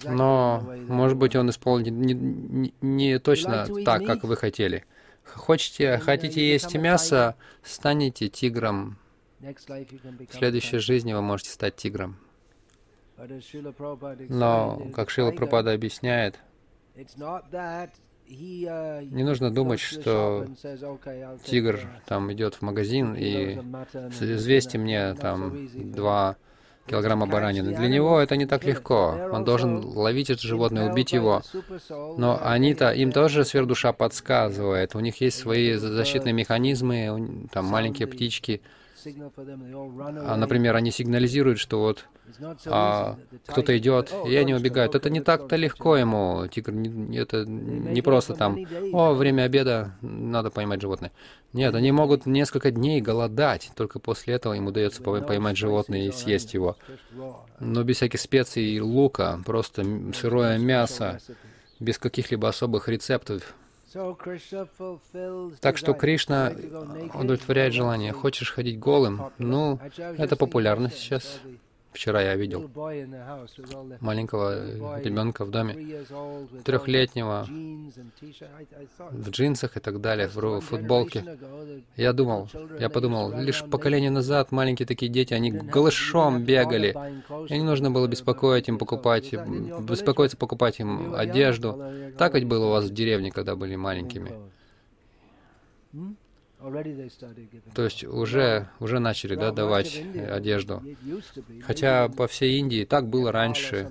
Но, 0.04 0.62
может 0.88 1.16
быть, 1.16 1.36
он 1.36 1.50
исполнит 1.50 1.92
не, 1.92 2.14
не, 2.14 2.74
не 2.80 3.18
точно 3.18 3.66
так, 3.84 4.04
как 4.04 4.24
вы 4.24 4.36
хотели. 4.36 4.84
Хочете, 5.24 5.98
хотите 5.98 6.46
есть 6.46 6.74
мясо, 6.74 7.36
станете 7.62 8.28
тигром. 8.28 8.98
В 9.40 10.32
следующей 10.32 10.78
жизни 10.78 11.12
вы 11.12 11.22
можете 11.22 11.50
стать 11.50 11.76
тигром. 11.76 12.16
Но, 14.28 14.90
как 14.94 15.10
Шила 15.10 15.32
Прабхада 15.32 15.72
объясняет, 15.72 16.38
не 18.28 19.24
нужно 19.24 19.52
думать, 19.52 19.80
что 19.80 20.46
тигр 21.44 21.80
там 22.06 22.32
идет 22.32 22.54
в 22.54 22.62
магазин 22.62 23.14
и 23.14 23.58
взвесьте 24.10 24.78
мне 24.78 25.14
там 25.14 25.68
два 25.92 26.36
килограмма 26.86 27.26
баранины. 27.26 27.74
Для 27.74 27.88
него 27.88 28.20
это 28.20 28.36
не 28.36 28.46
так 28.46 28.64
легко. 28.64 29.16
Он 29.32 29.44
должен 29.44 29.84
ловить 29.84 30.30
это 30.30 30.42
животное, 30.42 30.90
убить 30.90 31.12
его. 31.12 31.42
Но 31.90 32.40
они-то, 32.42 32.90
им 32.90 33.12
тоже 33.12 33.44
сверхдуша 33.44 33.92
подсказывает. 33.92 34.94
У 34.94 35.00
них 35.00 35.20
есть 35.20 35.38
свои 35.38 35.74
защитные 35.74 36.32
механизмы, 36.32 37.48
там 37.52 37.66
маленькие 37.66 38.08
птички, 38.08 38.62
например, 40.36 40.76
они 40.76 40.90
сигнализируют, 40.90 41.58
что 41.58 41.80
вот 41.80 42.06
а, 42.66 43.18
кто-то 43.46 43.76
идет, 43.76 44.12
и 44.26 44.36
они 44.36 44.54
убегают. 44.54 44.94
Это 44.94 45.10
не 45.10 45.20
так-то 45.20 45.56
легко 45.56 45.96
ему. 45.96 46.46
Тигр, 46.46 46.72
это 47.16 47.44
не 47.46 48.02
просто 48.02 48.34
там, 48.34 48.58
о, 48.92 49.12
время 49.14 49.42
обеда, 49.42 49.94
надо 50.00 50.50
поймать 50.50 50.80
животное. 50.80 51.12
Нет, 51.52 51.74
они 51.74 51.92
могут 51.92 52.24
несколько 52.24 52.70
дней 52.70 53.00
голодать, 53.00 53.70
только 53.76 53.98
после 53.98 54.34
этого 54.34 54.54
им 54.54 54.66
удается 54.68 55.02
поймать 55.02 55.56
животное 55.56 56.06
и 56.06 56.12
съесть 56.12 56.54
его. 56.54 56.76
Но 57.60 57.82
без 57.82 57.96
всяких 57.96 58.20
специй 58.20 58.64
и 58.64 58.80
лука, 58.80 59.40
просто 59.44 59.84
сырое 60.14 60.58
мясо, 60.58 61.20
без 61.78 61.98
каких-либо 61.98 62.48
особых 62.48 62.88
рецептов, 62.88 63.54
так 65.60 65.78
что 65.78 65.92
Кришна 65.94 66.52
удовлетворяет 67.14 67.72
желание. 67.72 68.12
Хочешь 68.12 68.52
ходить 68.52 68.78
голым? 68.78 69.30
Ну, 69.38 69.78
это 70.18 70.36
популярно 70.36 70.90
сейчас. 70.90 71.40
Вчера 71.92 72.22
я 72.22 72.36
видел 72.36 72.70
маленького 74.00 75.00
ребенка 75.00 75.44
в 75.44 75.50
доме, 75.50 76.04
трехлетнего, 76.64 77.46
в 79.10 79.30
джинсах 79.30 79.76
и 79.76 79.80
так 79.80 80.00
далее, 80.00 80.28
в 80.28 80.60
футболке. 80.60 81.38
Я 81.96 82.12
думал, 82.12 82.48
я 82.80 82.88
подумал, 82.88 83.32
лишь 83.38 83.62
поколение 83.64 84.10
назад 84.10 84.52
маленькие 84.52 84.86
такие 84.86 85.10
дети, 85.10 85.34
они 85.34 85.50
голышом 85.50 86.42
бегали. 86.42 86.96
И 87.48 87.58
не 87.58 87.64
нужно 87.64 87.90
было 87.90 88.06
беспокоить 88.06 88.68
им 88.68 88.78
покупать, 88.78 89.32
беспокоиться 89.32 90.36
покупать 90.36 90.80
им 90.80 91.14
одежду. 91.14 91.82
Так 92.18 92.34
ведь 92.34 92.44
было 92.44 92.66
у 92.66 92.70
вас 92.70 92.86
в 92.86 92.94
деревне, 92.94 93.30
когда 93.30 93.54
были 93.54 93.76
маленькими. 93.76 94.32
То 97.74 97.84
есть 97.84 98.04
уже, 98.04 98.68
уже 98.78 98.98
начали 98.98 99.34
да, 99.34 99.50
давать 99.50 100.02
одежду. 100.30 100.82
Хотя 101.64 102.08
по 102.08 102.26
всей 102.26 102.58
Индии 102.58 102.84
так 102.84 103.08
было 103.08 103.32
раньше. 103.32 103.90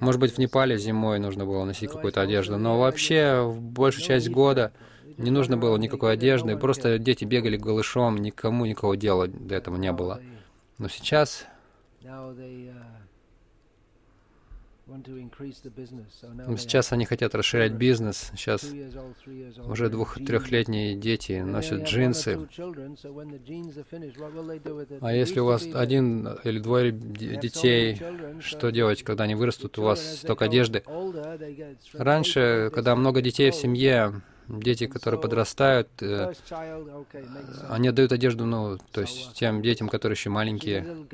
Может 0.00 0.20
быть, 0.20 0.34
в 0.34 0.38
Непале 0.38 0.78
зимой 0.78 1.18
нужно 1.18 1.46
было 1.46 1.64
носить 1.64 1.90
какую-то 1.90 2.20
одежду, 2.20 2.58
но 2.58 2.78
вообще 2.78 3.42
в 3.42 3.60
большую 3.60 4.04
часть 4.04 4.28
года 4.28 4.72
не 5.16 5.30
нужно 5.30 5.56
было 5.56 5.76
никакой 5.76 6.12
одежды, 6.12 6.56
просто 6.56 6.98
дети 6.98 7.24
бегали 7.24 7.56
голышом, 7.56 8.18
никому 8.18 8.66
никакого 8.66 8.96
дела 8.96 9.28
до 9.28 9.54
этого 9.54 9.76
не 9.76 9.92
было. 9.92 10.20
Но 10.78 10.88
сейчас 10.88 11.46
Сейчас 16.58 16.92
они 16.92 17.06
хотят 17.06 17.34
расширять 17.34 17.72
бизнес. 17.72 18.30
Сейчас 18.36 18.70
уже 19.66 19.88
двух-трехлетние 19.88 20.94
дети 20.94 21.40
носят 21.40 21.84
джинсы. 21.84 22.46
А 25.00 25.12
если 25.12 25.40
у 25.40 25.46
вас 25.46 25.66
один 25.74 26.28
или 26.44 26.58
двое 26.58 26.92
детей, 26.92 28.00
что 28.40 28.70
делать, 28.70 29.02
когда 29.02 29.24
они 29.24 29.34
вырастут, 29.34 29.78
у 29.78 29.82
вас 29.82 30.18
столько 30.18 30.44
одежды? 30.44 30.82
Раньше, 31.94 32.70
когда 32.74 32.94
много 32.94 33.22
детей 33.22 33.50
в 33.50 33.54
семье, 33.54 34.22
дети, 34.48 34.86
которые 34.86 35.20
подрастают, 35.20 35.88
э, 36.00 36.32
они 37.68 37.88
отдают 37.88 38.12
одежду, 38.12 38.46
ну, 38.46 38.78
то 38.92 39.00
есть 39.00 39.34
тем 39.34 39.62
детям, 39.62 39.88
которые 39.88 40.16
еще 40.16 40.30
маленькие. 40.30 41.06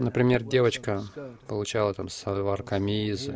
Например, 0.00 0.42
девочка 0.42 1.02
получала 1.48 1.94
там 1.94 2.08
салвар 2.08 2.62
камиз. 2.62 3.30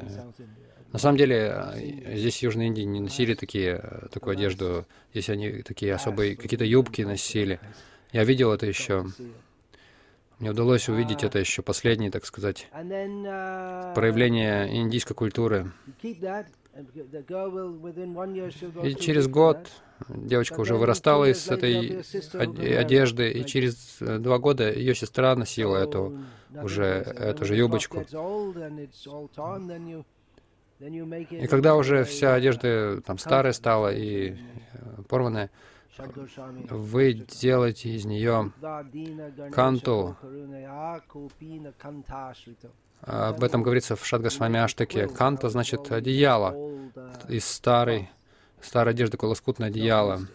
На 0.92 0.98
самом 0.98 1.18
деле, 1.18 1.72
э, 1.74 2.16
здесь 2.16 2.38
в 2.38 2.42
Южной 2.42 2.66
Индии 2.66 2.82
не 2.82 3.00
носили 3.00 3.34
такие, 3.34 3.80
э, 3.82 4.08
такую 4.12 4.34
одежду. 4.34 4.86
Здесь 5.12 5.28
они 5.28 5.62
такие 5.62 5.94
особые, 5.94 6.36
какие-то 6.36 6.64
юбки 6.64 7.02
носили. 7.02 7.60
Я 8.12 8.24
видел 8.24 8.52
это 8.52 8.66
еще. 8.66 9.06
Мне 10.38 10.50
удалось 10.50 10.88
увидеть 10.88 11.24
это 11.24 11.38
еще 11.38 11.62
последнее, 11.62 12.10
так 12.10 12.26
сказать, 12.26 12.68
проявление 12.70 14.76
индийской 14.76 15.16
культуры. 15.16 15.72
И 18.82 18.94
через 18.94 19.28
год 19.28 19.68
девочка 20.08 20.60
уже 20.60 20.74
вырастала 20.74 21.24
из 21.24 21.48
этой 21.48 22.02
одежды, 22.78 23.30
и 23.30 23.44
через 23.46 23.96
э, 24.00 24.18
два 24.18 24.38
года 24.38 24.70
ее 24.70 24.94
сестра 24.94 25.34
носила 25.34 25.76
эту 25.76 26.18
уже 26.50 26.84
эту 26.84 27.44
же 27.44 27.56
юбочку. 27.56 28.04
И 30.78 31.46
когда 31.46 31.76
уже 31.76 32.04
вся 32.04 32.34
одежда 32.34 33.00
там 33.00 33.16
старая 33.18 33.54
стала 33.54 33.94
и 33.94 34.32
э, 34.32 35.02
порванная, 35.08 35.50
вы 36.68 37.14
делаете 37.14 37.90
из 37.90 38.04
нее 38.04 38.52
канту. 39.52 40.16
Об 43.02 43.42
этом 43.44 43.62
говорится 43.62 43.96
в 43.96 44.04
Шадгасвами 44.04 44.58
Аштаке. 44.58 45.08
Канта 45.08 45.48
значит 45.48 45.92
одеяло 45.92 46.54
из 47.28 47.44
старой, 47.44 48.10
старой 48.60 48.92
одежды, 48.92 49.18
лоскутное 49.20 49.68
одеяло. 49.68 50.26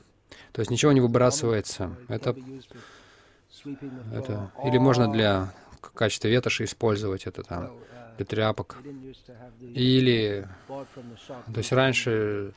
То 0.52 0.60
есть 0.60 0.72
ничего 0.72 0.92
не 0.92 1.02
выбрасывается. 1.02 1.96
Это, 2.08 2.36
это 4.14 4.52
или 4.66 4.78
можно 4.78 5.12
для 5.12 5.54
в 5.82 5.92
качестве 5.92 6.32
ветоши 6.32 6.64
использовать 6.66 7.26
это 7.26 7.44
там 7.44 7.72
для 8.18 8.26
тряпок. 8.26 8.78
Или, 9.62 10.48
то 10.68 11.58
есть 11.58 11.72
раньше 11.72 12.54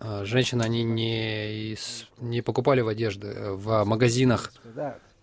а, 0.00 0.24
женщины, 0.24 0.62
они 0.62 0.82
не, 0.82 1.76
не 2.20 2.42
покупали 2.42 2.80
в 2.80 2.88
одежде, 2.88 3.28
э, 3.28 3.52
в 3.52 3.84
магазинах 3.84 4.52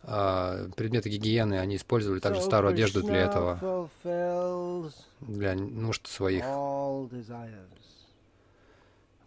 предметы 0.03 1.09
гигиены, 1.09 1.59
они 1.59 1.75
использовали 1.75 2.19
также 2.19 2.41
старую 2.41 2.73
одежду 2.73 3.03
для 3.03 3.17
этого, 3.17 3.89
для 5.19 5.55
нужд 5.55 6.07
своих. 6.07 6.43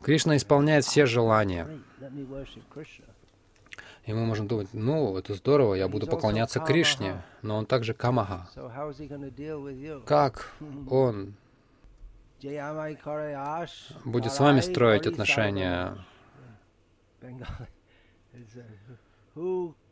Кришна 0.02 0.36
исполняет 0.36 0.84
все 0.84 1.06
желания. 1.06 1.68
И 4.04 4.12
мы 4.12 4.26
можем 4.26 4.46
думать, 4.46 4.68
ну, 4.74 5.16
это 5.16 5.34
здорово, 5.34 5.74
я 5.74 5.88
буду 5.88 6.06
поклоняться 6.06 6.60
Кришне, 6.60 7.22
но 7.40 7.56
он 7.56 7.64
также 7.64 7.94
Камаха. 7.94 8.46
Как 10.04 10.52
он 10.90 11.34
будет 14.04 14.32
с 14.32 14.40
вами 14.40 14.60
строить 14.60 15.06
отношения? 15.06 15.96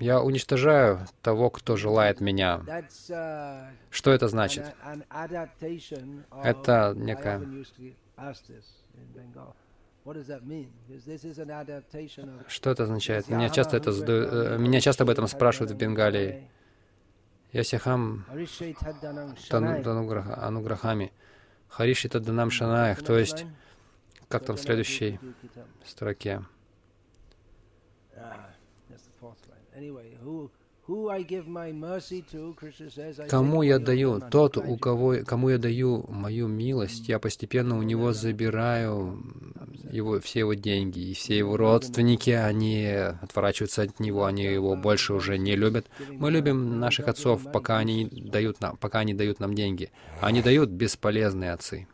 Я 0.00 0.20
уничтожаю 0.20 1.06
того, 1.22 1.50
кто 1.50 1.76
желает 1.76 2.20
меня. 2.20 2.60
Uh, 2.66 3.70
Что 3.90 4.10
это 4.10 4.28
значит? 4.28 4.74
Это 6.42 6.94
некая... 6.96 7.42
Что 12.48 12.70
это 12.70 12.82
означает? 12.84 13.28
Меня 13.28 13.48
часто, 13.48 13.76
это 13.76 13.92
задают, 13.92 14.32
э, 14.32 14.58
меня 14.58 14.80
часто 14.80 15.04
об 15.04 15.10
этом 15.10 15.28
спрашивают 15.28 15.70
в 15.70 15.76
Бенгалии. 15.76 16.50
Ясихам 17.52 18.24
Ануграхами. 20.46 21.12
Хариши 21.68 22.08
Таданам 22.08 22.50
Шанаях. 22.50 23.02
То 23.02 23.18
есть, 23.18 23.46
как 24.32 24.46
там 24.46 24.56
в 24.56 24.60
следующей 24.60 25.20
строке? 25.84 26.42
Кому 33.28 33.62
я 33.62 33.78
даю, 33.78 34.20
тот, 34.30 34.56
у 34.56 34.76
кого, 34.78 35.16
кому 35.24 35.50
я 35.50 35.58
даю 35.58 36.04
мою 36.08 36.48
милость, 36.48 37.08
я 37.08 37.18
постепенно 37.18 37.78
у 37.78 37.82
него 37.82 38.12
забираю 38.12 39.22
его, 39.90 40.18
все 40.20 40.40
его 40.40 40.54
деньги, 40.54 40.98
и 40.98 41.14
все 41.14 41.36
его 41.36 41.56
родственники, 41.56 42.30
они 42.30 42.86
отворачиваются 42.86 43.82
от 43.82 44.00
него, 44.00 44.24
они 44.24 44.44
его 44.44 44.76
больше 44.76 45.12
уже 45.12 45.36
не 45.38 45.56
любят. 45.56 45.86
Мы 46.08 46.30
любим 46.30 46.80
наших 46.80 47.06
отцов, 47.06 47.42
пока 47.52 47.78
они 47.78 48.06
дают 48.06 48.60
нам, 48.60 48.76
пока 48.78 49.00
они 49.00 49.14
дают 49.14 49.40
нам 49.40 49.54
деньги. 49.54 49.90
Они 50.20 50.40
дают 50.42 50.70
бесполезные 50.70 51.52
отцы. 51.52 51.86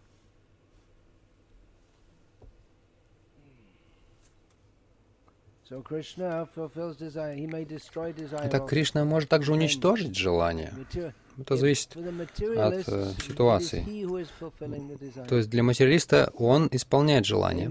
Итак, 8.44 8.68
Кришна 8.68 9.04
может 9.04 9.28
также 9.28 9.52
уничтожить 9.52 10.16
желание. 10.16 10.72
Это 11.38 11.56
зависит 11.56 11.96
от 11.96 12.88
э, 12.88 13.12
ситуации. 13.24 13.84
То 15.28 15.36
есть 15.36 15.50
для 15.50 15.62
материалиста 15.62 16.32
он 16.34 16.68
исполняет 16.72 17.26
желание. 17.26 17.68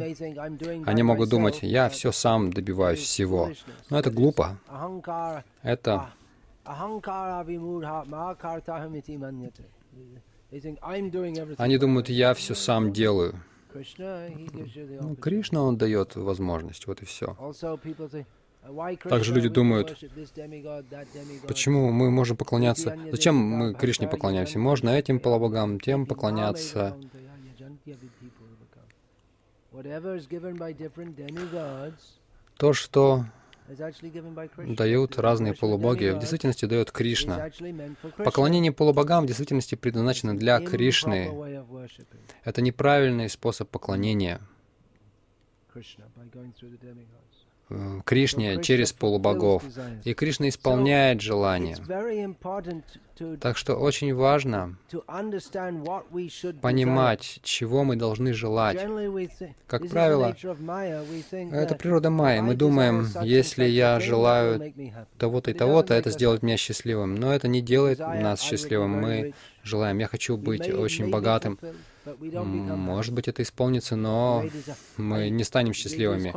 Они 0.86 1.04
могут 1.04 1.30
думать, 1.30 1.60
я 1.64 1.90
все 1.90 2.12
сам 2.12 2.54
добиваюсь 2.54 3.00
всего. 3.00 3.52
Но 3.90 4.00
это 4.00 4.12
глупо. 4.12 4.58
Это 5.64 6.10
они 11.58 11.78
думают, 11.78 12.10
я 12.10 12.34
все 12.34 12.56
сам 12.56 12.94
делаю. 12.94 13.36
Ну, 15.02 15.16
Кришна, 15.16 15.64
он 15.64 15.78
дает 15.78 16.16
возможность, 16.16 16.88
вот 16.88 17.02
и 17.02 17.06
все. 17.06 17.36
Также 19.04 19.34
люди 19.34 19.50
думают, 19.50 19.98
почему 21.48 21.92
мы 21.92 22.12
можем 22.12 22.36
поклоняться, 22.36 22.98
зачем 23.12 23.36
мы 23.36 23.74
Кришне 23.74 24.08
поклоняемся? 24.08 24.60
Можно 24.60 24.90
этим 24.90 25.20
полубогам, 25.20 25.80
тем 25.80 26.06
поклоняться. 26.06 26.98
То, 32.58 32.74
что 32.74 33.26
дают 34.76 35.18
разные 35.20 35.54
полубоги, 35.54 36.10
в 36.10 36.20
действительности 36.20 36.66
дает 36.66 36.92
Кришна. 36.92 37.50
Поклонение 38.18 38.72
полубогам 38.72 39.24
в 39.24 39.28
действительности 39.28 39.76
предназначено 39.76 40.38
для 40.38 40.60
Кришны. 40.60 41.32
Это 42.44 42.62
неправильный 42.62 43.30
способ 43.30 43.70
поклонения. 43.70 44.40
Э, 47.70 48.00
Кришне 48.06 48.64
через 48.64 48.94
полубогов. 48.94 49.64
И 50.06 50.14
Кришна 50.14 50.50
исполняет 50.50 51.22
желание. 51.22 51.76
Так 53.40 53.58
что 53.58 53.76
очень 53.76 54.14
важно 54.14 54.78
понимать, 56.62 57.40
чего 57.44 57.84
мы 57.84 57.96
должны 57.96 58.34
желать. 58.34 58.80
Как 59.68 59.88
правило, 59.90 60.36
это 61.32 61.76
природа 61.76 62.10
Майи. 62.10 62.42
Мы 62.42 62.56
думаем, 62.56 63.08
если 63.24 63.66
я 63.66 64.00
желаю 64.00 64.74
того-то 65.18 65.52
и 65.52 65.54
того-то, 65.54 65.94
это 65.94 66.12
сделает 66.12 66.44
меня 66.44 66.58
счастливым. 66.58 67.16
Но 67.16 67.34
это 67.34 67.48
не 67.48 67.62
делает 67.62 68.00
нас 68.00 68.42
счастливым. 68.42 68.92
Мы 68.92 69.34
желаем, 69.64 69.98
я 70.00 70.08
хочу 70.08 70.38
быть 70.38 70.70
очень 70.70 71.10
богатым. 71.10 71.60
Может 72.22 73.14
быть, 73.14 73.28
это 73.28 73.44
исполнится, 73.44 73.98
но 73.98 74.46
мы 74.96 75.30
не 75.30 75.44
станем 75.44 75.74
счастливыми. 75.74 76.34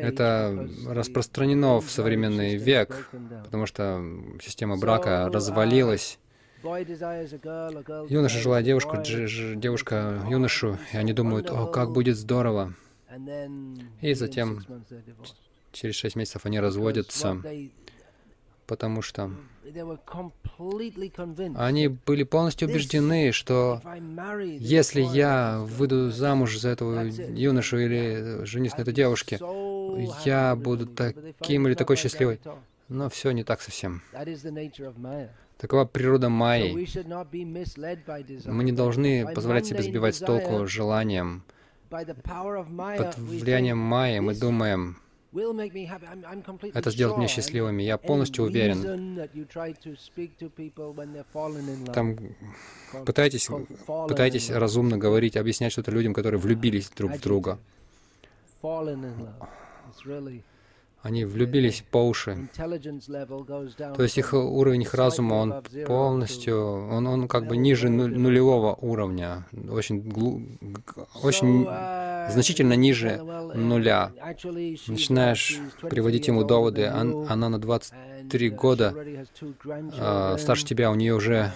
Это 0.00 0.68
распространено 0.86 1.80
в 1.80 1.90
современный 1.90 2.56
век, 2.56 3.10
потому 3.44 3.66
что 3.66 4.02
система 4.42 4.78
брака 4.78 5.28
развалилась. 5.30 5.63
Юноша 8.08 8.38
желает 8.38 8.64
девушку, 8.64 8.96
девушка 9.02 10.26
юношу, 10.30 10.78
и 10.92 10.96
они 10.96 11.12
думают, 11.12 11.50
о, 11.50 11.66
как 11.66 11.92
будет 11.92 12.16
здорово. 12.16 12.74
И 14.00 14.14
затем, 14.14 14.64
через 15.72 15.94
шесть 15.94 16.16
месяцев, 16.16 16.46
они 16.46 16.58
разводятся, 16.60 17.42
потому 18.66 19.02
что 19.02 19.30
они 21.56 21.88
были 21.88 22.22
полностью 22.22 22.68
убеждены, 22.68 23.32
что 23.32 23.82
если 24.58 25.02
я 25.02 25.60
выйду 25.60 26.10
замуж 26.10 26.58
за 26.58 26.70
этого 26.70 27.02
юношу 27.02 27.78
или 27.78 28.44
женюсь 28.44 28.76
на 28.76 28.82
этой 28.82 28.94
девушке, 28.94 29.38
я 30.24 30.56
буду 30.56 30.86
таким 30.86 31.68
или 31.68 31.74
такой 31.74 31.96
счастливой. 31.96 32.40
Но 32.88 33.08
все 33.08 33.30
не 33.30 33.44
так 33.44 33.62
совсем. 33.62 34.02
Такова 35.58 35.84
природа 35.84 36.28
Майи. 36.28 36.72
Мы 38.46 38.64
не 38.64 38.72
должны 38.72 39.32
позволять 39.34 39.66
себе 39.66 39.82
сбивать 39.82 40.16
с 40.16 40.18
толку 40.20 40.66
желанием. 40.66 41.42
Под 41.90 43.18
влиянием 43.18 43.78
Майи 43.78 44.18
мы 44.18 44.34
думаем, 44.34 44.96
это 46.74 46.90
сделает 46.90 47.18
меня 47.18 47.28
счастливыми. 47.28 47.82
Я 47.82 47.98
полностью 47.98 48.44
уверен. 48.44 49.28
Там 51.92 52.18
пытайтесь, 53.04 53.48
пытайтесь 53.86 54.50
разумно 54.50 54.96
говорить, 54.96 55.36
объяснять 55.36 55.72
что-то 55.72 55.90
людям, 55.90 56.14
которые 56.14 56.40
влюбились 56.40 56.88
друг 56.90 57.12
в 57.12 57.20
друга. 57.20 57.58
Они 61.04 61.26
влюбились 61.26 61.84
по 61.90 61.98
уши. 61.98 62.48
То 62.56 64.02
есть 64.02 64.16
их 64.16 64.32
уровень 64.32 64.82
их 64.82 64.94
разума, 64.94 65.34
он 65.34 65.62
полностью, 65.86 66.88
он, 66.88 67.06
он 67.06 67.28
как 67.28 67.46
бы 67.46 67.58
ниже 67.58 67.90
ну- 67.90 68.08
нулевого 68.08 68.74
уровня, 68.80 69.46
очень, 69.68 70.00
глу- 70.00 70.40
очень 71.22 71.64
uh, 71.64 72.30
значительно 72.30 72.72
ниже 72.72 73.20
uh, 73.22 73.54
нуля. 73.54 74.12
Начинаешь 74.86 75.58
she's 75.58 75.80
20 75.80 75.90
приводить 75.90 76.26
ему 76.26 76.42
доводы, 76.42 76.86
она 76.86 77.50
на 77.50 77.56
and, 77.56 77.58
23 77.58 78.48
uh, 78.48 78.50
she 78.50 78.56
года 78.56 78.94
а, 79.98 80.38
старше 80.38 80.64
тебя, 80.64 80.90
у 80.90 80.94
нее 80.94 81.14
уже 81.14 81.52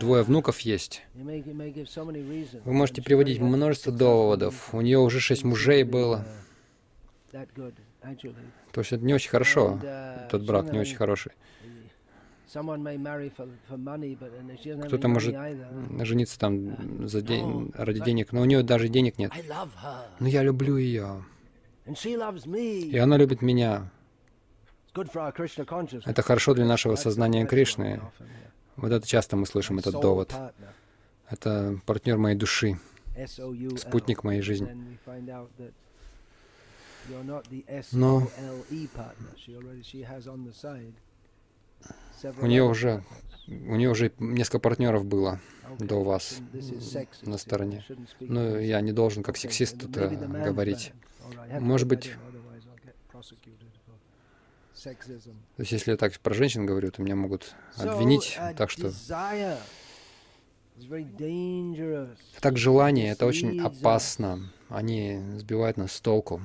двое 0.00 0.24
внуков 0.24 0.58
есть. 0.60 1.02
Вы 1.14 2.72
можете 2.72 3.02
приводить 3.02 3.38
множество 3.38 3.92
доводов. 3.92 4.74
У 4.74 4.80
нее 4.80 4.98
уже 4.98 5.20
шесть 5.20 5.44
мужей 5.44 5.84
было. 5.84 6.26
То 8.72 8.80
есть 8.80 8.92
это 8.92 9.04
не 9.04 9.14
очень 9.14 9.30
хорошо. 9.30 9.78
And, 9.82 10.28
Тот 10.28 10.42
she 10.42 10.46
брак 10.46 10.72
не 10.72 10.78
очень 10.78 10.96
хороший. 10.96 11.32
Кто-то 14.86 15.08
может 15.08 15.36
жениться 16.04 16.38
там 16.38 17.06
за 17.06 17.22
день, 17.22 17.70
ради 17.74 18.00
денег, 18.02 18.32
но 18.32 18.40
у 18.40 18.44
нее 18.44 18.62
даже 18.64 18.88
денег 18.88 19.18
нет. 19.18 19.32
Но 20.18 20.26
я 20.26 20.42
люблю 20.42 20.76
ее, 20.76 21.24
и 21.86 22.98
она 22.98 23.16
любит 23.16 23.42
меня. 23.42 23.90
Это 26.06 26.22
хорошо 26.22 26.54
для 26.54 26.64
нашего 26.64 26.96
сознания 26.96 27.46
Кришны. 27.46 28.00
Вот 28.76 28.90
это 28.90 29.06
часто 29.06 29.36
мы 29.36 29.46
слышим 29.46 29.78
этот 29.78 30.00
довод. 30.00 30.34
Это 31.28 31.80
партнер 31.86 32.18
моей 32.18 32.36
души, 32.36 32.80
спутник 33.76 34.24
моей 34.24 34.40
жизни. 34.40 34.98
Но 37.92 38.28
у 42.42 42.46
нее 42.46 42.64
уже, 42.64 43.02
у 43.46 43.76
нее 43.76 43.90
уже 43.90 44.12
несколько 44.18 44.58
партнеров 44.58 45.04
было 45.04 45.40
до 45.78 46.02
вас 46.02 46.38
на 47.22 47.38
стороне. 47.38 47.84
Но 48.20 48.58
я 48.58 48.80
не 48.80 48.92
должен 48.92 49.22
как 49.22 49.36
сексист 49.36 49.82
э, 49.82 49.86
man's 49.86 50.44
говорить. 50.44 50.92
Может 51.60 51.88
быть. 51.88 52.12
То 54.82 55.62
есть 55.62 55.72
если 55.72 55.90
я 55.90 55.96
так 55.96 56.18
про 56.20 56.34
женщин 56.34 56.64
говорю, 56.64 56.90
то 56.90 57.02
меня 57.02 57.16
могут 57.16 57.54
обвинить. 57.76 58.38
uh, 58.40 58.54
Так 58.54 58.70
что 58.70 58.90
так 62.40 62.56
желание 62.56 63.10
это 63.10 63.26
очень 63.26 63.58
uh, 63.58 63.66
опасно. 63.66 64.50
Они 64.70 65.20
сбивают 65.36 65.76
нас 65.76 65.92
с 65.92 66.00
толку. 66.00 66.40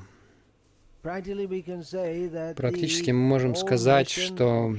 Практически 2.55 3.11
мы 3.11 3.19
можем 3.19 3.55
сказать, 3.55 4.09
что 4.09 4.75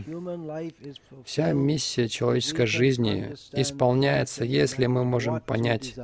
Вся 1.24 1.52
миссия 1.52 2.08
человеческой 2.08 2.66
жизни 2.66 3.34
исполняется, 3.52 4.44
если 4.44 4.86
мы 4.86 5.04
можем 5.04 5.40
понять 5.40 5.94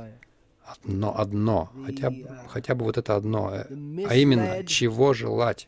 одно, 0.65 1.13
одно, 1.17 1.69
хотя, 1.85 2.09
бы- 2.09 2.29
хотя 2.47 2.75
бы 2.75 2.85
вот 2.85 2.97
это 2.97 3.15
одно, 3.15 3.51
э, 3.53 3.65
а 4.09 4.15
именно, 4.15 4.63
чего 4.65 5.13
желать. 5.13 5.67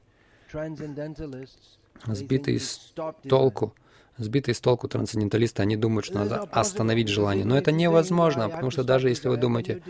Сбитые 2.06 2.60
с 2.60 2.94
толку, 3.28 3.74
сбитые 4.18 4.56
с 4.56 4.62
толку 4.62 4.88
трансценденталисты, 4.88 5.62
они 5.64 5.76
думают, 5.76 6.06
что 6.06 6.16
надо 6.20 6.36
остановить 6.52 7.10
желание. 7.10 7.44
Но 7.46 7.58
это 7.58 7.72
невозможно, 7.72 8.44
потому 8.50 8.72
что 8.72 8.84
даже 8.84 9.10
если 9.10 9.28
вы 9.28 9.36
думаете, 9.42 9.82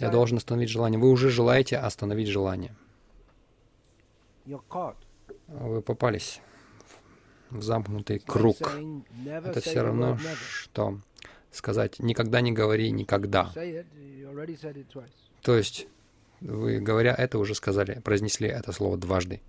я 0.00 0.08
должен 0.10 0.38
остановить 0.38 0.68
желание, 0.70 0.98
вы 0.98 1.10
уже 1.10 1.30
желаете 1.30 1.76
остановить 1.78 2.28
желание. 2.28 2.74
Вы 5.48 5.82
попались 5.82 6.40
в 7.50 7.62
замкнутый 7.62 8.18
круг. 8.20 8.56
Это 9.26 9.60
все 9.60 9.82
равно, 9.82 10.18
что 10.50 10.98
сказать 11.50 11.98
«никогда 11.98 12.40
не 12.40 12.52
говори 12.52 12.90
никогда». 12.90 13.50
То 15.42 15.56
есть 15.56 15.86
вы, 16.40 16.80
говоря 16.80 17.14
это, 17.14 17.38
уже 17.38 17.54
сказали, 17.54 18.00
произнесли 18.00 18.48
это 18.48 18.72
слово 18.72 18.96
дважды. 18.96 19.40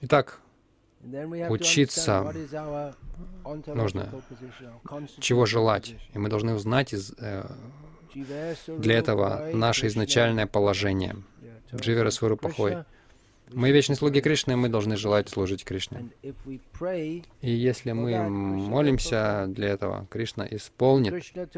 Итак, 0.00 0.40
учиться 1.50 2.34
нужно, 3.66 4.10
чего 5.18 5.46
желать. 5.46 5.94
И 6.14 6.18
мы 6.18 6.28
должны 6.28 6.54
узнать 6.54 6.92
из, 6.94 7.12
э, 7.18 7.46
для 8.78 8.98
этого 8.98 9.50
наше 9.52 9.86
изначальное 9.86 10.46
положение. 10.46 11.16
Дживера 11.74 12.10
Сварупахой. 12.10 12.84
Мы 13.52 13.72
вечные 13.72 13.96
слуги 13.96 14.20
Кришны, 14.20 14.56
мы 14.56 14.68
должны 14.68 14.96
желать 14.96 15.28
служить 15.28 15.64
Кришне. 15.64 16.10
И 17.40 17.50
если 17.50 17.92
мы 17.92 18.28
молимся 18.28 19.46
для 19.48 19.68
этого, 19.70 20.06
Кришна 20.08 20.46
исполнит. 20.48 21.12
Krishna 21.12 21.48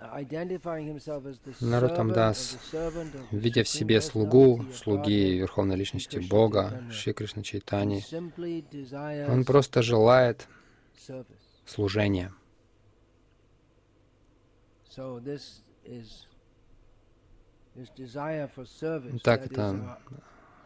Chaitanya 0.00 0.58
Prabhu 0.58 0.94
Dasha 0.94 1.04
Anudas 1.04 1.04
Shiva 1.04 1.20
Abhilasha 1.20 1.20
Magi 1.20 1.24
Narottama 1.24 1.24
Das. 1.24 1.24
Narottam 1.24 1.24
Das. 1.24 1.24
Identifying 1.24 1.24
himself 1.24 1.26
as 1.26 1.38
the 1.38 1.50
Нароттам 1.64 1.96
servant 1.96 2.14
Дас, 2.14 2.54
of 2.54 2.60
the 2.60 2.66
servant 2.66 3.14
of 3.14 3.30
the 3.30 3.36
видя 3.38 3.62
в 3.62 3.68
себе 3.68 4.00
слугу, 4.00 4.64
слуги 4.72 5.38
Верховной 5.38 5.76
Личности 5.76 6.18
Бога, 6.18 6.82
Шри 6.90 7.12
Кришна 7.12 7.42
Чайтани, 7.42 8.02
он 9.28 9.44
просто 9.44 9.82
желает 9.82 10.48
служения. 11.66 12.32
Так 19.22 19.46
это 19.46 19.98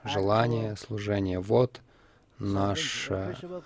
желание, 0.04 0.72
actual 0.72 0.76
служение. 0.76 1.40
Вот 1.40 1.80
наш, 2.38 3.10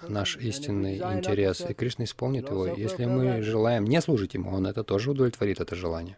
наш 0.09 0.37
истинный 0.37 0.99
интерес. 0.99 1.65
И 1.69 1.75
Кришна 1.75 2.05
исполнит 2.05 2.49
его. 2.49 2.67
Если 2.67 3.05
мы 3.05 3.43
желаем 3.43 3.85
не 3.85 4.01
служить 4.01 4.35
Ему, 4.35 4.51
Он 4.51 4.67
это 4.67 4.85
тоже 4.85 5.11
удовлетворит, 5.11 5.61
это 5.61 5.75
желание. 5.75 6.17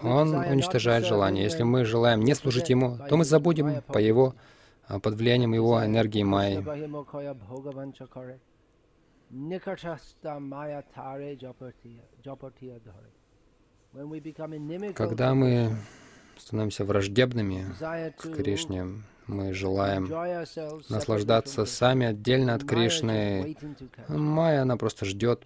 Он 0.00 0.34
уничтожает 0.34 1.04
желание. 1.04 1.44
Если 1.44 1.62
мы 1.62 1.84
желаем 1.84 2.20
не 2.20 2.34
служить 2.34 2.70
Ему, 2.70 2.98
то 3.08 3.16
мы 3.16 3.24
забудем 3.24 3.82
по 3.82 3.98
Его, 3.98 4.34
а, 4.88 4.98
под 4.98 5.14
влиянием 5.14 5.52
Его 5.52 5.84
энергии 5.84 6.22
Майи. 6.22 6.62
Когда 14.94 15.34
мы 15.34 15.76
становимся 16.38 16.84
враждебными 16.84 17.66
к 18.16 18.34
Кришне, 18.34 18.86
мы 19.26 19.52
желаем 19.54 20.08
наслаждаться 20.88 21.64
сами 21.64 22.06
отдельно 22.06 22.54
от 22.54 22.64
Кришны. 22.64 23.56
Майя, 24.08 24.62
она 24.62 24.76
просто 24.76 25.04
ждет 25.04 25.44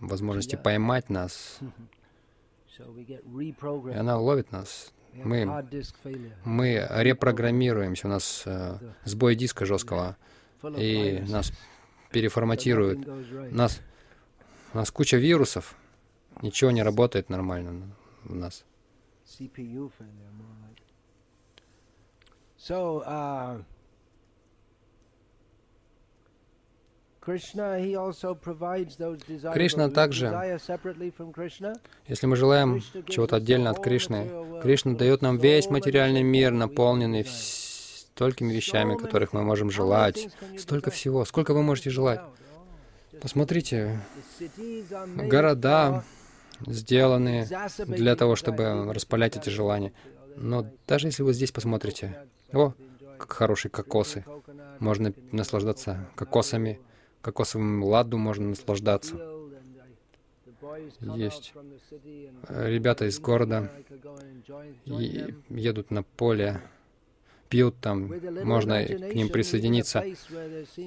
возможности 0.00 0.56
поймать 0.56 1.10
нас, 1.10 1.58
и 2.78 3.94
она 3.94 4.18
ловит 4.18 4.52
нас. 4.52 4.92
Мы, 5.12 5.46
мы 6.44 6.86
репрограммируемся, 6.90 8.06
у 8.06 8.10
нас 8.10 8.42
э, 8.44 8.78
сбой 9.04 9.34
диска 9.34 9.64
жесткого, 9.64 10.16
и 10.76 11.24
нас 11.26 11.52
переформатируют. 12.10 13.06
Нас, 13.50 13.80
у 14.74 14.76
нас 14.76 14.90
куча 14.90 15.16
вирусов, 15.16 15.74
ничего 16.42 16.70
не 16.70 16.82
работает 16.82 17.30
нормально 17.30 17.94
у 18.28 18.34
нас. 18.34 18.64
So, 22.66 23.02
uh. 23.06 23.62
Кришна 29.54 29.88
также. 29.90 30.26
Если 32.06 32.26
мы 32.26 32.36
желаем 32.36 32.82
чего-то 33.08 33.36
отдельно 33.36 33.70
от 33.70 33.82
Кришны, 33.82 34.30
Кришна 34.62 34.94
дает 34.94 35.22
нам 35.22 35.38
весь 35.38 35.68
материальный 35.68 36.22
мир, 36.22 36.52
наполненный 36.52 37.24
столькими 37.24 38.52
вещами, 38.52 38.96
которых 38.96 39.32
мы 39.32 39.42
можем 39.42 39.70
желать. 39.72 40.28
Столько 40.56 40.92
всего. 40.92 41.24
Сколько 41.24 41.52
вы 41.52 41.62
можете 41.64 41.90
желать? 41.90 42.20
Посмотрите, 43.20 44.00
города, 45.16 46.04
сделаны 46.64 47.48
для 47.86 48.14
того, 48.14 48.36
чтобы 48.36 48.92
распалять 48.92 49.36
эти 49.36 49.50
желания. 49.50 49.92
Но 50.36 50.66
даже 50.86 51.08
если 51.08 51.24
вы 51.24 51.32
здесь 51.32 51.50
посмотрите, 51.50 52.16
о, 52.56 52.74
как 53.18 53.32
хорошие 53.32 53.70
кокосы, 53.70 54.24
можно 54.80 55.12
наслаждаться 55.32 56.08
кокосами, 56.14 56.80
кокосовым 57.22 57.82
ладу 57.84 58.18
можно 58.18 58.48
наслаждаться. 58.48 59.16
Есть 61.00 61.54
ребята 62.48 63.06
из 63.06 63.18
города 63.18 63.70
едут 64.84 65.90
на 65.90 66.02
поле, 66.02 66.60
пьют 67.48 67.76
там, 67.80 68.12
можно 68.44 68.84
к 68.84 69.14
ним 69.14 69.28
присоединиться. 69.28 70.04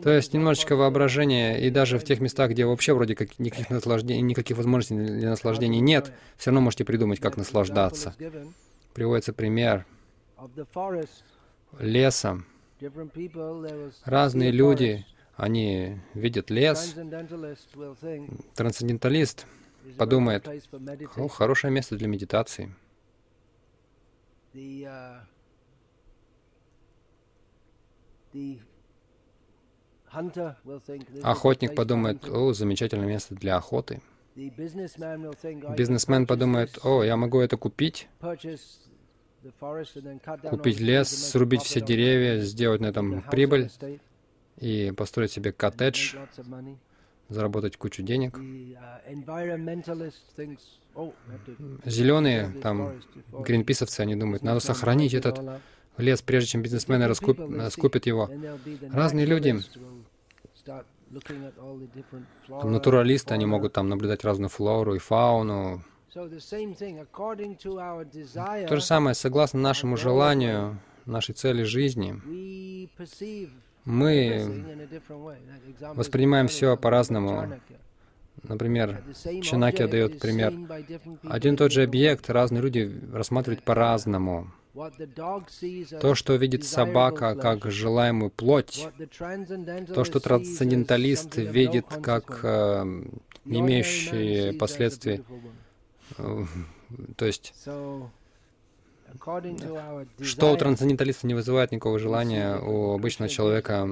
То 0.03 0.11
есть 0.11 0.33
немножечко 0.33 0.75
воображения, 0.75 1.57
и 1.65 1.69
даже 1.69 1.97
в 1.97 2.03
тех 2.03 2.19
местах, 2.19 2.51
где 2.51 2.65
вообще 2.65 2.93
вроде 2.93 3.15
как 3.15 3.39
никаких 3.39 3.69
наслаждений, 3.69 4.21
никаких 4.21 4.57
возможностей 4.57 4.95
для 4.95 5.29
наслаждений 5.29 5.79
нет, 5.79 6.11
все 6.37 6.51
равно 6.51 6.61
можете 6.61 6.85
придумать, 6.85 7.19
как 7.19 7.37
наслаждаться. 7.37 8.15
Приводится 8.93 9.33
пример 9.33 9.85
леса. 11.77 12.43
Разные 14.05 14.51
люди, 14.51 15.05
они 15.35 15.99
видят 16.13 16.49
лес. 16.49 16.95
Трансценденталист 18.55 19.45
подумает, 19.97 20.47
о, 21.15 21.27
хорошее 21.27 21.73
место 21.73 21.95
для 21.97 22.07
медитации. 22.07 22.73
Охотник 31.23 31.75
подумает, 31.75 32.27
о, 32.27 32.53
замечательное 32.53 33.07
место 33.07 33.35
для 33.35 33.57
охоты. 33.57 34.01
Бизнесмен 34.35 36.27
подумает, 36.27 36.79
о, 36.83 37.03
я 37.03 37.17
могу 37.17 37.39
это 37.39 37.57
купить, 37.57 38.07
купить 40.49 40.79
лес, 40.79 41.09
срубить 41.09 41.63
все 41.63 41.81
деревья, 41.81 42.41
сделать 42.41 42.81
на 42.81 42.87
этом 42.87 43.21
прибыль 43.21 43.69
и 44.57 44.93
построить 44.95 45.31
себе 45.31 45.51
коттедж, 45.51 46.15
заработать 47.29 47.77
кучу 47.77 48.03
денег. 48.03 48.37
Зеленые, 51.85 52.51
там, 52.61 53.01
гринписовцы, 53.31 54.01
они 54.01 54.15
думают, 54.15 54.43
надо 54.43 54.59
сохранить 54.59 55.13
этот 55.13 55.61
лес, 55.97 56.21
прежде 56.21 56.51
чем 56.51 56.61
бизнесмены 56.61 57.07
раскуп, 57.07 57.39
скупят 57.71 58.05
его. 58.05 58.29
Разные 58.91 59.25
люди, 59.25 59.59
натуралисты, 62.47 63.33
они 63.33 63.45
могут 63.45 63.73
там 63.73 63.89
наблюдать 63.89 64.23
разную 64.23 64.49
флору 64.49 64.95
и 64.95 64.99
фауну. 64.99 65.83
То 66.13 66.27
же 68.75 68.81
самое, 68.81 69.15
согласно 69.15 69.59
нашему 69.59 69.97
желанию, 69.97 70.79
нашей 71.05 71.33
цели 71.33 71.63
жизни, 71.63 72.19
мы 73.85 74.65
воспринимаем 75.95 76.47
все 76.47 76.77
по-разному. 76.77 77.59
Например, 78.43 79.03
Чанакья 79.43 79.87
дает 79.87 80.19
пример. 80.19 80.53
Один 81.23 81.55
и 81.55 81.57
тот 81.57 81.71
же 81.71 81.83
объект 81.83 82.29
разные 82.29 82.61
люди 82.61 82.91
рассматривают 83.13 83.63
по-разному. 83.63 84.51
То, 86.01 86.15
что 86.15 86.35
видит 86.35 86.63
собака 86.63 87.35
как 87.35 87.69
желаемую 87.69 88.29
плоть, 88.29 88.87
то, 89.93 90.05
что 90.05 90.19
трансценденталист 90.19 91.35
видит 91.37 91.85
как 92.01 92.39
э, 92.43 93.03
не 93.45 93.59
имеющие 93.59 94.53
последствий, 94.53 95.23
то 96.17 97.25
есть 97.25 97.53
что 100.21 100.53
у 100.53 100.57
трансценденталиста 100.57 101.25
не 101.27 101.33
вызывает 101.33 101.71
никакого 101.71 101.99
желания, 101.99 102.57
у 102.57 102.93
обычного 102.93 103.29
человека, 103.29 103.89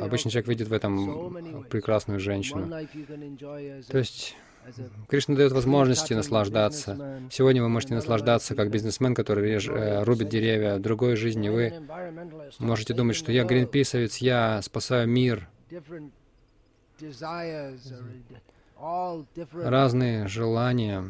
обычный 0.00 0.30
человек 0.30 0.48
видит 0.48 0.68
в 0.68 0.72
этом 0.72 1.64
прекрасную 1.68 2.18
женщину. 2.18 2.68
То 3.88 3.98
есть 3.98 4.36
Кришна 5.08 5.34
дает 5.34 5.52
возможности 5.52 6.14
наслаждаться. 6.14 7.20
Сегодня 7.30 7.62
вы 7.62 7.68
можете 7.68 7.94
наслаждаться 7.94 8.54
как 8.54 8.70
бизнесмен, 8.70 9.14
который 9.14 9.50
реж, 9.50 9.68
э, 9.68 10.04
рубит 10.04 10.28
деревья. 10.28 10.76
В 10.76 10.80
другой 10.80 11.16
жизни 11.16 11.48
вы 11.48 11.82
можете 12.60 12.94
думать, 12.94 13.16
что 13.16 13.32
я 13.32 13.44
гринписовец, 13.44 14.18
я 14.18 14.62
спасаю 14.62 15.08
мир. 15.08 15.48
Разные 19.52 20.26
желания 20.28 21.04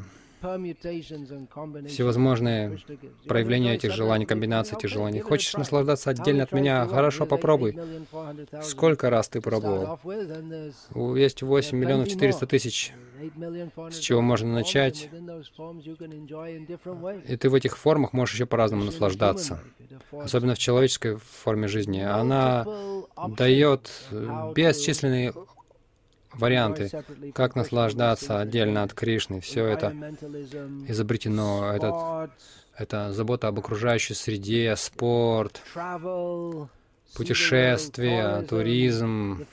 всевозможные 1.88 2.78
проявления 3.28 3.74
этих 3.74 3.92
желаний, 3.92 4.26
комбинации 4.26 4.76
этих 4.76 4.88
желаний. 4.88 5.20
Хочешь 5.20 5.54
наслаждаться 5.54 6.10
отдельно 6.10 6.42
от 6.42 6.52
меня? 6.52 6.86
Хорошо, 6.86 7.26
попробуй. 7.26 7.78
Сколько 8.62 9.08
раз 9.08 9.28
ты 9.28 9.40
пробовал? 9.40 9.98
Есть 11.16 11.42
8 11.42 11.78
миллионов 11.78 12.08
400 12.08 12.46
тысяч, 12.46 12.92
с 13.90 13.98
чего 13.98 14.20
можно 14.20 14.52
начать. 14.52 15.08
И 17.28 17.36
ты 17.36 17.48
в 17.48 17.54
этих 17.54 17.78
формах 17.78 18.12
можешь 18.12 18.34
еще 18.34 18.46
по-разному 18.46 18.84
наслаждаться. 18.84 19.60
Особенно 20.10 20.54
в 20.56 20.58
человеческой 20.58 21.16
форме 21.18 21.68
жизни. 21.68 22.00
Она 22.00 22.66
дает 23.36 23.90
бесчисленные 24.54 25.32
варианты, 26.34 26.90
как 27.34 27.54
наслаждаться 27.54 28.40
отдельно 28.40 28.82
от 28.82 28.94
Кришны. 28.94 29.40
Все 29.40 29.66
это 29.66 29.94
изобретено. 30.88 31.72
Этот, 31.72 32.30
это 32.76 33.12
забота 33.12 33.48
об 33.48 33.58
окружающей 33.58 34.14
среде, 34.14 34.74
спорт, 34.76 35.62
путешествия, 37.14 38.42
туризм, 38.42 39.46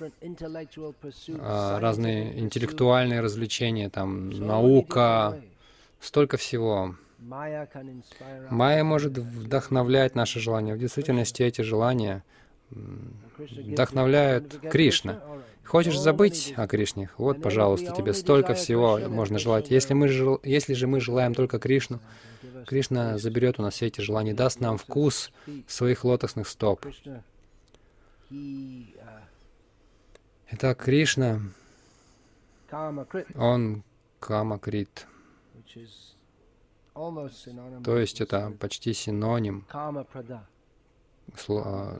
а, 1.39 1.79
разные 1.79 2.39
интеллектуальные 2.39 3.21
развлечения, 3.21 3.89
там, 3.89 4.29
наука, 4.29 5.41
столько 5.99 6.37
всего. 6.37 6.95
Майя 7.19 8.83
может 8.83 9.17
вдохновлять 9.17 10.15
наши 10.15 10.39
желания. 10.39 10.73
В 10.73 10.79
действительности 10.79 11.43
эти 11.43 11.61
желания 11.61 12.23
вдохновляют 12.69 14.59
Кришна. 14.71 15.21
Хочешь 15.69 15.99
забыть 15.99 16.53
о 16.57 16.67
Кришне? 16.67 17.11
Вот, 17.17 17.41
пожалуйста, 17.43 17.93
тебе 17.95 18.13
столько 18.15 18.55
всего 18.55 18.97
можно 19.07 19.37
желать. 19.37 19.69
Если, 19.69 19.93
мы 19.93 20.07
жел... 20.07 20.41
Если 20.43 20.73
же 20.73 20.87
мы 20.87 20.99
желаем 20.99 21.35
только 21.35 21.59
Кришну, 21.59 21.99
Кришна 22.65 23.19
заберет 23.19 23.59
у 23.59 23.61
нас 23.61 23.75
все 23.75 23.85
эти 23.85 24.01
желания, 24.01 24.33
даст 24.33 24.61
нам 24.61 24.79
вкус 24.79 25.31
своих 25.67 26.03
лотосных 26.03 26.47
стоп. 26.47 26.85
Итак, 30.51 30.83
Кришна, 30.83 31.39
он 33.35 33.83
Камакрит. 34.19 35.05
То 37.83 37.97
есть 37.97 38.21
это 38.21 38.51
почти 38.59 38.93
синоним 38.93 39.67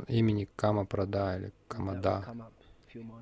имени 0.07 0.47
Камапрада 0.55 1.37
или 1.37 1.53
Камада 1.67 2.25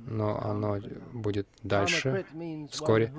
но 0.05 0.39
оно 0.41 0.79
будет 1.13 1.47
дальше, 1.63 2.25
вскоре. 2.71 3.13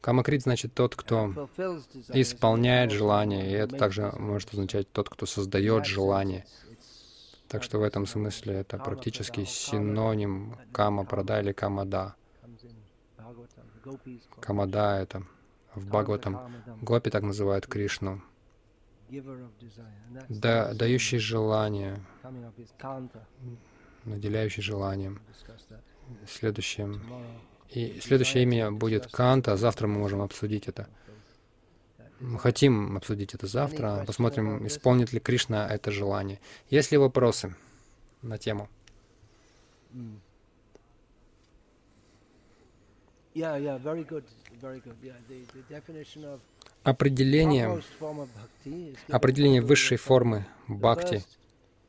Камакрит 0.00 0.42
значит 0.42 0.72
тот, 0.72 0.94
кто 0.94 1.48
исполняет 2.08 2.92
желание, 2.92 3.50
и 3.50 3.52
это 3.52 3.76
также 3.76 4.12
может 4.18 4.52
означать 4.52 4.90
тот, 4.92 5.08
кто 5.08 5.26
создает 5.26 5.84
желание. 5.84 6.44
Так 7.48 7.62
что 7.62 7.78
в 7.78 7.82
этом 7.82 8.06
смысле 8.06 8.54
это 8.54 8.78
практически 8.78 9.44
синоним 9.44 10.56
кама 10.72 11.04
прада 11.04 11.40
или 11.40 11.52
камада. 11.52 12.14
Камада— 14.40 14.98
это 15.00 15.22
в 15.74 15.86
Бхагаватам. 15.86 16.54
Гопи 16.82 17.10
так 17.10 17.22
называют 17.22 17.66
Кришну. 17.66 18.22
Да, 20.28 20.74
дающий 20.74 21.18
желание, 21.18 22.00
наделяющий 24.04 24.62
желанием. 24.62 25.20
Следующее. 26.28 27.00
И 27.70 28.00
следующее 28.00 28.44
имя 28.44 28.70
будет 28.70 29.06
Канта. 29.06 29.52
А 29.52 29.56
завтра 29.56 29.86
мы 29.86 29.98
можем 29.98 30.22
обсудить 30.22 30.68
это. 30.68 30.88
Мы 32.20 32.38
хотим 32.38 32.96
обсудить 32.96 33.34
это 33.34 33.46
завтра. 33.46 34.04
Посмотрим, 34.06 34.66
исполнит 34.66 35.12
ли 35.12 35.20
Кришна 35.20 35.68
это 35.68 35.90
желание. 35.90 36.40
Есть 36.70 36.92
ли 36.92 36.98
вопросы 36.98 37.54
на 38.22 38.38
тему? 38.38 38.68
Определение, 46.82 47.82
определение 49.08 49.60
высшей 49.60 49.98
формы 49.98 50.46
бхакти 50.68 51.24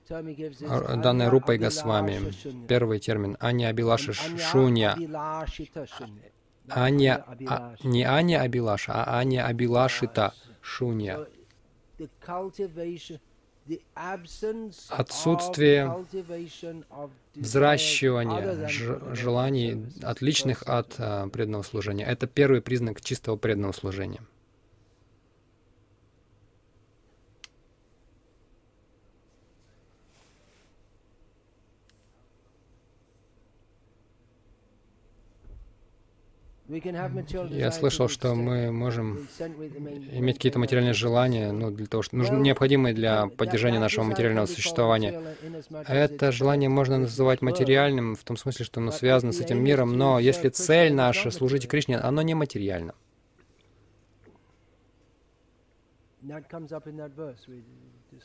данной 0.09 1.29
Рупой 1.29 1.57
Госвами. 1.57 2.33
Первый 2.67 2.99
термин— 2.99 3.37
Ани 3.39 3.65
Абилаша 3.65 4.13
Шунья. 4.13 4.95
Аня, 6.69 7.23
а, 7.47 7.75
не 7.83 8.03
Аня 8.03 8.41
Абилаша, 8.41 8.93
а 8.93 9.19
Аня 9.19 9.45
Абилашита 9.45 10.33
Шунья. 10.61 11.25
Отсутствие 14.89 16.05
взращивания 17.35 18.67
желаний, 19.13 19.85
отличных 20.01 20.63
от 20.63 20.95
а, 20.99 21.27
преданного 21.29 21.63
служения. 21.63 22.05
Это 22.05 22.27
первый 22.27 22.61
признак 22.61 23.01
чистого 23.01 23.35
преданного 23.35 23.73
служения. 23.73 24.21
Я 36.69 37.71
слышал, 37.71 38.09
что 38.09 38.35
мы 38.35 38.71
можем 38.71 39.27
иметь 40.11 40.35
какие-то 40.35 40.59
материальные 40.59 40.93
желания, 40.93 41.51
ну, 41.53 41.71
для 41.71 41.85
того, 41.85 42.03
что 42.03 42.17
нужны 42.17 42.39
необходимые 42.39 42.93
для 42.93 43.27
поддержания 43.27 43.79
нашего 43.79 44.03
материального 44.03 44.47
существования. 44.47 45.21
Это 45.87 46.31
желание 46.33 46.67
можно 46.69 46.97
называть 46.97 47.41
материальным 47.41 48.15
в 48.15 48.23
том 48.23 48.35
смысле, 48.35 48.65
что 48.65 48.81
оно 48.81 48.91
связано 48.91 49.31
с 49.31 49.39
этим 49.39 49.63
миром, 49.63 49.97
но 49.97 50.19
если 50.19 50.49
цель 50.49 50.93
наша 50.93 51.31
служить 51.31 51.67
Кришне, 51.69 51.97
оно 51.97 52.21
не 52.21 52.33
материально. 52.33 52.93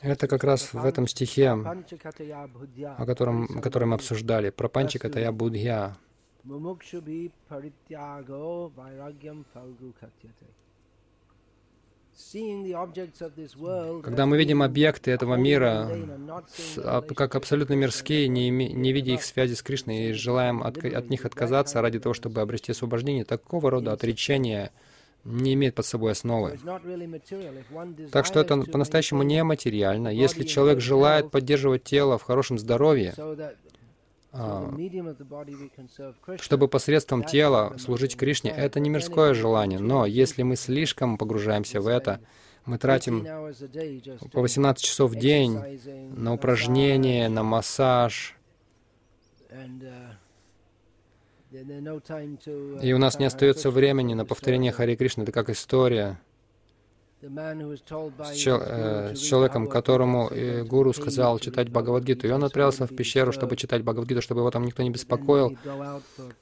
Это 0.01 0.27
как 0.27 0.43
раз 0.43 0.73
в 0.73 0.85
этом 0.85 1.07
стихе, 1.07 1.51
о 1.51 3.07
котором, 3.07 3.61
который 3.61 3.85
мы 3.85 3.95
обсуждали, 3.95 4.51
про 4.51 4.69
Панчикатая 4.69 5.31
Будхья. 5.31 5.97
Mumukshubhi 6.45 7.31
parityago 7.49 8.71
vairagyam 8.77 9.45
falgu 9.55 9.93
katyate. 10.01 10.47
Когда 14.05 14.27
мы 14.27 14.37
видим 14.37 14.63
объекты 14.63 15.11
этого 15.11 15.37
мира 15.37 15.89
а, 16.77 17.01
как 17.01 17.35
абсолютно 17.35 17.73
мирские, 17.73 18.29
не, 18.29 18.51
не 18.51 18.93
видя 18.93 19.13
их 19.13 19.23
связи 19.23 19.55
с 19.55 19.63
Кришной 19.63 20.11
и 20.11 20.13
желаем 20.13 20.63
от, 20.63 20.85
от 20.85 21.09
них 21.09 21.25
отказаться 21.25 21.81
ради 21.81 21.99
того, 21.99 22.15
чтобы 22.15 22.43
обрести 22.43 22.73
освобождение, 22.73 23.25
такого 23.25 23.71
рода 23.71 23.93
отречение 23.93 24.73
не 25.25 25.55
имеет 25.55 25.75
под 25.75 25.87
собой 25.87 26.13
основы. 26.13 26.59
Так 28.11 28.27
что 28.27 28.41
это 28.41 28.61
по-настоящему 28.61 29.23
не 29.23 29.43
материально. 29.43 30.09
Если 30.09 30.45
человек 30.45 30.81
желает 30.81 31.31
поддерживать 31.31 31.85
тело 31.85 32.19
в 32.19 32.23
хорошем 32.23 32.59
здоровье, 32.59 33.15
чтобы 36.39 36.69
посредством 36.69 37.23
тела 37.25 37.77
служить 37.79 38.17
Кришне, 38.17 38.51
это 38.51 38.81
не 38.81 38.89
мирское 38.89 39.35
желание. 39.35 39.79
Но 39.79 40.07
если 40.07 40.43
мы 40.43 40.57
слишком 40.57 41.19
погружаемся 41.19 41.81
в 41.81 41.87
это, 41.87 42.21
мы 42.65 42.79
тратим 42.79 43.27
по 44.33 44.41
18 44.41 44.83
часов 44.83 45.11
в 45.11 45.17
день 45.17 45.59
на 46.17 46.33
упражнения, 46.33 47.29
на 47.29 47.43
массаж, 47.43 48.37
и 52.83 52.93
у 52.95 52.99
нас 52.99 53.19
не 53.19 53.27
остается 53.27 53.71
времени 53.71 54.15
на 54.15 54.25
повторение 54.25 54.73
Хари 54.73 54.97
Кришны. 54.97 55.25
Это 55.25 55.33
как 55.33 55.51
история 55.51 56.19
с, 57.23 58.37
чел, 58.37 58.61
э, 58.61 59.15
с 59.15 59.21
человеком, 59.21 59.69
которому 59.69 60.29
э, 60.29 60.65
гуру 60.65 60.93
сказал 60.93 61.39
читать 61.39 61.69
Бхагавадгиту. 61.69 62.27
И 62.27 62.31
он 62.31 62.43
отправился 62.43 62.87
в 62.87 62.97
пещеру, 62.97 63.31
чтобы 63.31 63.57
читать 63.57 63.83
Бхагавадгиту, 63.83 64.21
чтобы 64.21 64.41
его 64.41 64.51
там 64.51 64.65
никто 64.65 64.83
не 64.83 64.91
беспокоил. 64.91 65.57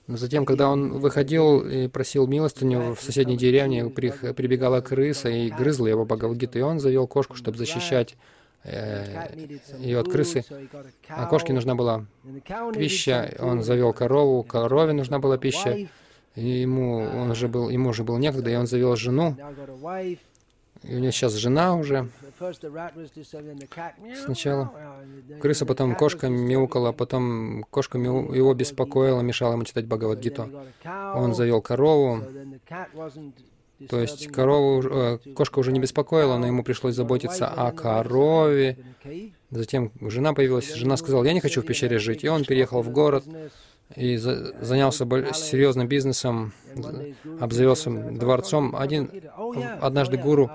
Но 0.07 0.17
затем, 0.17 0.47
когда 0.47 0.71
он 0.71 0.99
выходил 0.99 1.61
и 1.61 1.89
просил 1.89 2.27
милостыню 2.27 2.95
в 2.95 3.03
соседней 3.03 3.37
деревне, 3.37 3.91
при, 3.91 4.11
прибегала 4.33 4.81
крыса 4.81 5.29
и 5.29 5.51
грызла 5.51 5.87
его 5.87 6.07
Бхагавадгиту. 6.07 6.59
И 6.59 6.63
он 6.63 6.81
завел 6.81 7.07
кошку, 7.07 7.37
чтобы 7.37 7.59
защищать 7.59 8.17
э, 8.65 9.29
ее 9.79 9.99
от 10.01 10.09
крысы. 10.09 10.45
А 11.09 11.27
кошке 11.27 11.53
нужна 11.53 11.75
была 11.75 12.07
пища, 12.75 13.35
он 13.39 13.63
завел 13.63 13.93
корову, 13.93 14.43
корове 14.45 14.95
нужна 14.95 15.19
была 15.19 15.37
пища. 15.37 15.89
И 16.37 16.47
ему, 16.63 16.99
он 16.99 17.33
уже 17.33 17.49
был, 17.49 17.69
ему 17.71 17.91
уже 17.91 18.05
было 18.05 18.17
некогда, 18.17 18.51
и 18.51 18.55
он 18.55 18.67
завел 18.67 18.95
жену. 18.97 19.37
И 20.83 20.95
у 20.95 20.99
него 20.99 21.11
сейчас 21.11 21.35
жена 21.35 21.77
уже. 21.77 22.09
Сначала 24.25 24.73
крыса, 25.41 25.67
потом 25.67 25.95
кошка 25.95 26.29
мяукала, 26.29 26.93
потом 26.93 27.65
кошка 27.71 27.99
мяу... 27.99 28.33
его 28.33 28.55
беспокоила, 28.55 29.21
мешала 29.21 29.53
ему 29.53 29.65
читать 29.65 29.87
Бхагавадгиту. 29.87 30.51
Он 31.15 31.35
завел 31.35 31.61
корову. 31.61 32.23
То 33.89 33.99
есть 33.99 34.27
корову, 34.29 34.83
э, 34.83 35.19
кошка 35.35 35.59
уже 35.59 35.73
не 35.73 35.81
беспокоила, 35.81 36.37
но 36.37 36.47
ему 36.47 36.63
пришлось 36.63 36.95
заботиться 36.95 37.47
о 37.47 37.73
корове. 37.73 38.77
Затем 39.51 39.91
жена 40.03 40.35
появилась. 40.35 40.75
Жена 40.75 40.99
сказала, 40.99 41.25
я 41.25 41.33
не 41.33 41.41
хочу 41.41 41.63
в 41.63 41.67
пещере 41.67 41.99
жить. 41.99 42.23
И 42.23 42.29
он 42.29 42.45
переехал 42.45 42.83
в 42.83 42.91
город 42.91 43.25
и 43.97 44.17
за, 44.17 44.55
занялся 44.65 45.05
серьезным 45.35 45.89
бизнесом, 45.89 46.53
обзавелся 47.41 47.91
дворцом. 47.91 48.77
Один, 48.77 49.11
однажды 49.81 50.17
гуру 50.17 50.51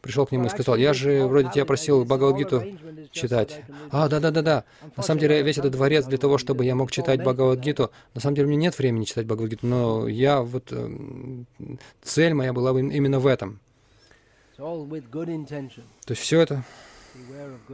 пришел 0.00 0.26
к 0.26 0.32
нему 0.32 0.46
и 0.46 0.48
сказал, 0.48 0.76
я 0.76 0.92
же 0.92 1.26
вроде 1.26 1.50
тебя 1.50 1.64
просил 1.64 2.04
Бхагавадгиту 2.04 2.64
читать. 3.12 3.62
А, 3.90 4.08
да-да-да-да. 4.08 4.64
На 4.96 5.02
самом 5.02 5.20
деле 5.20 5.42
весь 5.42 5.58
этот 5.58 5.72
дворец 5.72 6.06
для 6.06 6.18
того, 6.18 6.38
чтобы 6.38 6.64
я 6.64 6.74
мог 6.74 6.90
читать 6.90 7.20
Бхагавадгиту. 7.20 7.90
На 8.14 8.20
самом 8.20 8.34
деле 8.34 8.48
мне 8.48 8.56
нет 8.56 8.76
времени 8.78 9.04
читать 9.04 9.26
Бхагавадгиту, 9.26 9.66
но 9.66 10.08
я 10.08 10.42
вот... 10.42 10.68
Э, 10.72 10.90
цель 12.02 12.34
моя 12.34 12.52
была 12.52 12.78
именно 12.78 13.20
в 13.20 13.26
этом. 13.26 13.60
То 14.56 14.98
есть 16.08 16.22
все 16.22 16.40
это 16.40 16.64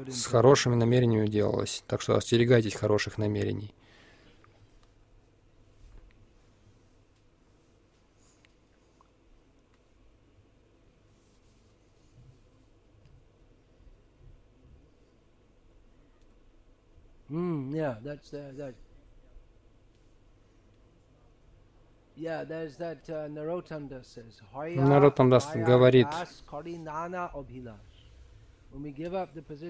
с 0.09 0.26
хорошими 0.26 0.74
намерениями 0.74 1.28
делалось. 1.28 1.82
Так 1.86 2.03
что 2.03 2.16
остерегайтесь 2.16 2.74
хороших 2.74 3.18
намерений. 3.18 3.72
Mm, 17.30 17.74
yeah, 17.74 17.96
that's 18.02 18.32
uh, 18.32 18.52
that. 18.56 18.74
Yeah, 22.16 22.44
there's 22.44 22.76
that 22.78 23.08
uh, 23.08 23.28
Narotanda 23.28 24.04
says. 24.04 24.40
Наротандас 24.52 25.54
говорит, 25.54 26.08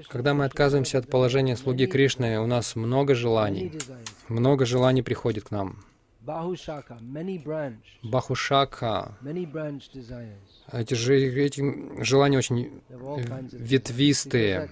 когда 0.08 0.34
мы 0.34 0.44
отказываемся 0.44 0.98
от 0.98 1.08
положения 1.08 1.56
слуги 1.56 1.86
Кришны, 1.86 2.40
у 2.40 2.46
нас 2.46 2.74
много 2.74 3.14
желаний. 3.14 3.72
Много 4.28 4.66
желаний 4.66 5.02
приходит 5.02 5.44
к 5.44 5.50
нам. 5.50 5.84
Бахушака, 8.02 9.16
эти, 10.72 10.94
же, 10.94 11.14
эти 11.16 12.02
желания 12.02 12.38
очень 12.38 12.82
ветвистые, 13.52 14.68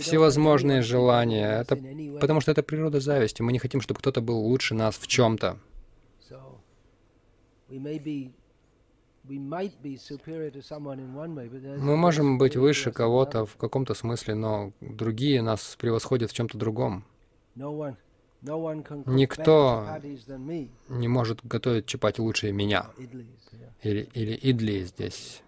всевозможные 0.00 0.82
желания. 0.82 1.60
Это, 1.60 1.76
потому 2.20 2.40
что 2.40 2.52
это 2.52 2.62
природа 2.62 3.00
зависти. 3.00 3.42
Мы 3.42 3.52
не 3.52 3.58
хотим, 3.58 3.80
чтобы 3.80 3.98
кто-то 3.98 4.20
был 4.20 4.38
лучше 4.38 4.74
нас 4.74 4.96
в 4.96 5.06
чем-то. 5.08 5.58
Мы 11.78 11.96
можем 11.96 12.38
быть 12.38 12.56
выше 12.56 12.92
кого-то 12.92 13.46
в 13.46 13.56
каком-то 13.56 13.94
смысле, 13.94 14.34
но 14.34 14.72
другие 14.80 15.42
нас 15.42 15.76
превосходят 15.78 16.30
в 16.30 16.34
чем-то 16.34 16.56
другом. 16.58 17.04
Никто 18.42 19.86
не 20.88 21.08
может 21.08 21.44
готовить 21.44 21.86
чапати 21.86 22.20
лучше 22.20 22.52
меня. 22.52 22.86
Или, 23.82 24.08
или 24.14 24.34
идли 24.34 24.82
здесь. 24.84 25.42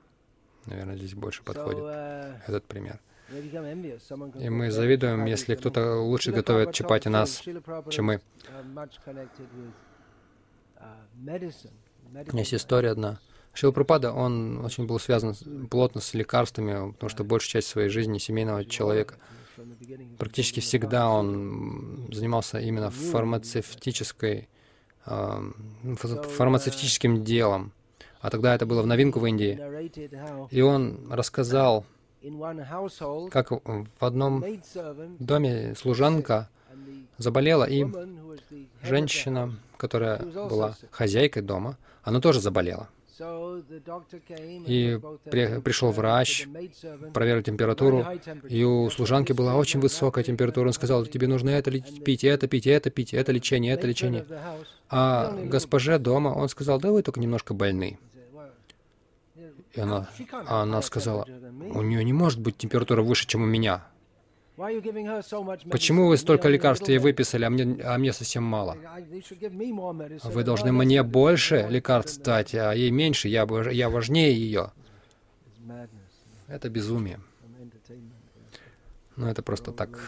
Наверное, 0.67 0.97
здесь 0.97 1.15
больше 1.15 1.43
подходит 1.43 1.83
uh, 1.83 2.35
этот 2.47 2.65
пример. 2.65 3.01
И 4.39 4.49
мы 4.49 4.71
завидуем, 4.71 5.25
если 5.27 5.55
кто-то 5.55 5.97
лучше 5.97 6.33
готовит 6.33 6.73
чапати 6.73 7.09
нас, 7.09 7.43
чем 7.91 8.05
мы. 8.07 8.21
Uh, 8.47 8.97
Есть 12.33 12.55
история 12.55 12.91
одна. 12.91 13.19
Шилпрапада, 13.55 14.13
он 14.13 14.65
очень 14.65 14.87
был 14.87 14.99
связан 14.99 15.35
плотно 15.69 16.01
с 16.01 16.15
лекарствами, 16.15 16.93
потому 16.93 17.11
что 17.11 17.25
большую 17.25 17.51
часть 17.51 17.69
своей 17.69 17.89
жизни 17.89 18.19
семейного 18.19 18.65
человека 18.65 19.17
Практически 20.19 20.61
всегда 20.61 21.11
он 21.11 22.09
занимался 22.13 22.59
именно 22.59 22.91
фармацевтической, 22.91 24.49
фармацевтическим 25.05 27.25
делом. 27.25 27.73
А 28.21 28.31
тогда 28.31 28.55
это 28.55 28.67
было 28.67 28.83
в 28.83 28.87
новинку 28.87 29.19
в 29.19 29.27
Индии. 29.27 29.59
И 30.51 30.61
он 30.61 31.11
рассказал, 31.11 31.85
как 33.31 33.51
в 33.51 33.87
одном 34.01 34.45
доме 35.19 35.75
служанка 35.75 36.49
заболела, 37.19 37.65
и 37.65 37.85
женщина, 38.83 39.59
которая 39.77 40.23
была 40.23 40.77
хозяйкой 40.91 41.43
дома, 41.43 41.77
она 42.05 42.21
тоже 42.21 42.41
заболела. 42.41 42.89
И 44.67 45.01
при, 45.31 45.61
пришел 45.61 45.91
врач, 45.93 46.47
проверил 47.13 47.43
температуру, 47.43 48.07
и 48.49 48.65
у 48.65 48.89
служанки 48.91 49.33
была 49.33 49.57
очень 49.57 49.81
высокая 49.81 50.25
температура. 50.25 50.69
Он 50.69 50.73
сказал, 50.73 51.05
тебе 51.07 51.27
нужно 51.27 51.51
это 51.51 51.71
пить, 51.71 52.25
это 52.25 52.49
пить, 52.49 52.67
это 52.67 52.91
пить, 52.91 53.15
это 53.15 53.33
лечение, 53.33 53.75
это 53.75 53.87
лечение. 53.87 54.25
А 54.89 55.37
госпоже 55.45 55.99
дома 55.99 56.29
он 56.29 56.49
сказал, 56.49 56.81
да 56.81 56.91
вы 56.91 57.03
только 57.03 57.21
немножко 57.21 57.55
больны. 57.55 57.99
И 59.73 59.81
она, 59.81 60.09
а 60.47 60.63
она 60.63 60.83
сказала, 60.83 61.27
у 61.75 61.83
нее 61.83 62.05
не 62.05 62.13
может 62.13 62.41
быть 62.41 62.59
температура 62.59 63.03
выше, 63.03 63.27
чем 63.27 63.43
у 63.43 63.47
меня. 63.47 63.87
Почему 64.57 66.09
вы 66.09 66.19
столько 66.19 66.49
лекарств 66.49 66.89
ей 66.89 66.99
выписали, 66.99 67.45
а 67.45 67.51
мне, 67.51 67.83
а 67.83 67.97
мне 67.97 68.13
совсем 68.13 68.45
мало? 68.45 68.77
Вы 70.25 70.45
должны 70.45 70.73
мне 70.73 71.03
больше 71.03 71.67
лекарств 71.71 72.23
дать, 72.23 72.55
а 72.55 72.73
ей 72.73 72.91
меньше, 72.91 73.29
я, 73.29 73.47
я 73.71 73.89
важнее 73.89 74.35
ее. 74.35 74.73
Это 76.49 76.69
безумие. 76.69 77.21
Но 79.17 79.31
это 79.31 79.43
просто 79.43 79.73
так, 79.73 79.99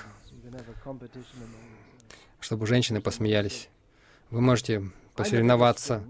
чтобы 2.40 2.66
женщины 2.66 3.00
посмеялись. 3.00 3.68
Вы 4.30 4.40
можете 4.42 4.90
посоревноваться 5.14 6.02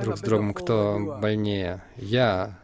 друг 0.00 0.16
с 0.16 0.20
другом, 0.20 0.54
кто 0.54 1.18
больнее. 1.20 1.82
Я, 1.96 2.58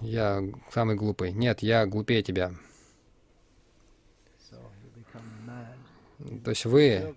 я 0.00 0.42
самый 0.72 0.96
глупый. 0.96 1.32
Нет, 1.32 1.62
я 1.62 1.86
глупее 1.86 2.22
тебя. 2.22 2.52
То 6.44 6.50
есть 6.50 6.64
вы 6.66 7.14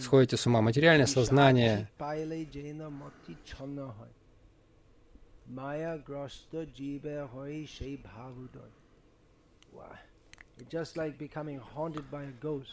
сходите 0.00 0.36
с 0.36 0.46
ума. 0.46 0.60
Материальное 0.60 1.06
сознание 1.06 1.88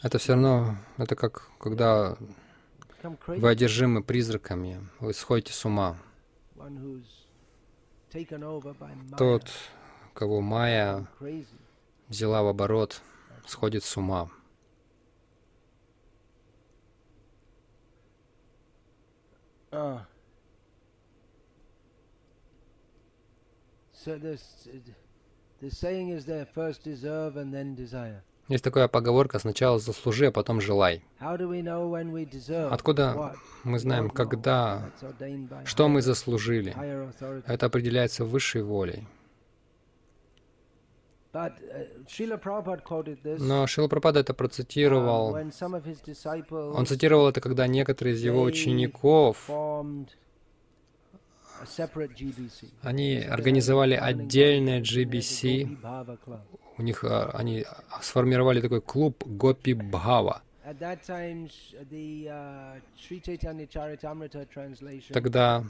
это 0.02 0.18
все 0.18 0.32
равно, 0.34 0.76
это 0.96 1.16
как 1.16 1.50
когда 1.58 2.16
вы 3.26 3.48
одержимы 3.48 4.02
призраками, 4.02 4.86
вы 4.98 5.14
сходите 5.14 5.52
с 5.52 5.64
ума. 5.64 5.96
Тот, 9.16 9.50
кого 10.14 10.40
Майя 10.40 11.06
взяла 12.08 12.42
в 12.42 12.46
оборот, 12.48 13.02
сходит 13.46 13.84
с 13.84 13.96
ума. 13.96 14.30
Uh, 19.72 20.00
so 23.92 24.18
this, 24.18 24.66
the 25.62 25.70
saying 25.70 26.08
is 26.08 26.26
there, 26.26 26.44
first 26.44 26.82
deserve 26.82 27.36
and 27.36 27.54
then 27.54 27.76
desire. 27.76 28.22
Есть 28.48 28.64
такая 28.64 28.88
поговорка 28.88 29.38
«сначала 29.38 29.78
заслужи, 29.78 30.26
а 30.26 30.32
потом 30.32 30.60
желай». 30.60 31.04
Откуда 31.20 33.36
мы 33.62 33.78
знаем, 33.78 34.10
когда, 34.10 34.90
что 35.64 35.88
мы 35.88 36.02
заслужили? 36.02 36.74
Это 37.46 37.66
определяется 37.66 38.24
высшей 38.24 38.62
волей. 38.62 39.06
Uh, 41.32 41.48
Но 43.38 43.66
Шила 43.66 43.88
Прабхада 43.88 44.20
это 44.20 44.34
процитировал. 44.34 45.36
Uh, 45.36 46.74
Он 46.74 46.86
цитировал 46.86 47.28
это, 47.28 47.40
когда 47.40 47.66
некоторые 47.68 48.14
из 48.14 48.22
его 48.24 48.42
учеников 48.42 49.48
они 52.82 53.18
организовали 53.18 53.94
отдельное 53.94 54.80
GBC. 54.80 55.76
У 56.78 56.82
них 56.82 57.04
а, 57.04 57.30
они 57.34 57.66
сформировали 58.00 58.60
такой 58.60 58.80
клуб 58.80 59.22
Гопи 59.26 59.74
Бхава. 59.74 60.42
Uh, 60.64 60.74
Тогда 65.12 65.64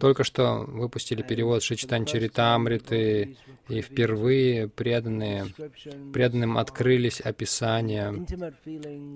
только 0.00 0.24
что 0.24 0.64
выпустили 0.66 1.22
перевод 1.22 1.62
Шичтан 1.62 2.04
Чаритамриты, 2.04 3.36
и 3.68 3.82
впервые 3.82 4.68
преданные, 4.68 5.46
преданным 6.12 6.58
открылись 6.58 7.20
описания 7.20 8.26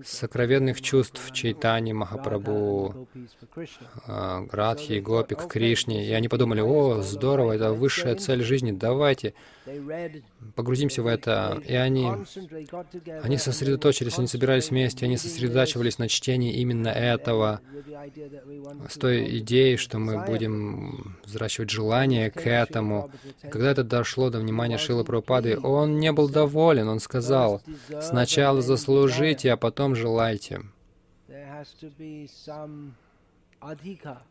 сокровенных 0.05 0.81
чувств 0.81 1.33
Чайтани 1.33 1.93
Махапрабху, 1.93 3.09
а, 4.07 4.47
Радхи, 4.51 5.01
Гопи 5.01 5.35
к 5.35 5.49
Кришне. 5.49 6.07
И 6.07 6.13
они 6.13 6.29
подумали, 6.29 6.61
о, 6.61 7.03
здорово, 7.03 7.53
это 7.53 7.73
высшая 7.73 8.15
цель 8.15 8.43
жизни, 8.43 8.71
давайте 8.71 9.35
погрузимся 10.55 11.03
в 11.03 11.07
это. 11.07 11.61
И 11.67 11.75
они, 11.75 12.11
они 13.23 13.39
сосредоточились, 13.39 14.19
они 14.19 14.29
собирались 14.29 14.71
вместе, 14.71 15.07
они 15.07 15.17
сосредотачивались 15.17 15.99
на 15.99 16.09
чтении 16.09 16.55
именно 16.55 16.89
этого, 16.89 17.61
с 18.89 18.95
той 18.95 19.39
идеей, 19.39 19.74
что 19.77 19.99
мы 19.99 20.25
будем 20.25 21.17
взращивать 21.25 21.71
желание 21.71 22.31
к 22.31 22.47
этому. 22.47 23.11
Когда 23.43 23.71
это 23.71 23.85
дошло 23.85 24.31
до 24.31 24.39
внимания 24.39 24.79
Шилы 24.79 25.05
Прабхупады, 25.05 25.59
он 25.59 25.99
не 25.99 26.13
был 26.13 26.29
доволен, 26.29 26.89
он 26.89 27.01
сказал, 27.01 27.63
сначала 28.01 28.63
заслужите, 28.63 29.53
а 29.53 29.57
потом 29.57 29.95
желайте. 29.95 30.63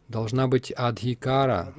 Должна 0.08 0.48
быть 0.48 0.72
адхикара. 0.72 1.74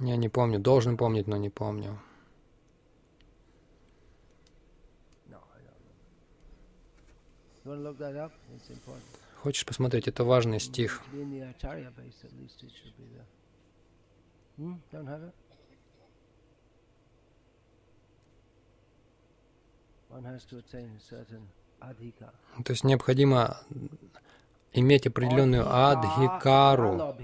Я 0.00 0.16
не 0.16 0.28
помню, 0.28 0.58
должен 0.58 0.96
помнить, 0.96 1.26
но 1.26 1.36
не 1.36 1.50
помню. 1.50 1.98
Хочешь 9.36 9.66
посмотреть? 9.66 10.08
Это 10.08 10.24
важный 10.24 10.60
стих. 10.60 11.02
То 22.64 22.72
есть 22.72 22.84
необходимо 22.84 23.60
иметь 24.72 25.06
определенную 25.06 25.66
адхикару. 25.68 27.16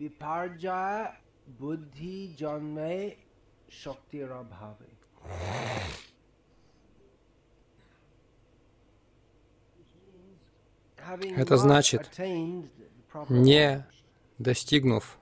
Viparja 0.00 1.12
buddhi 1.58 2.34
janme 2.34 3.18
shaktirabhave. 3.68 4.88
Это 11.36 11.56
значит, 11.56 12.10
не 13.28 13.86
достигнув 14.38 15.18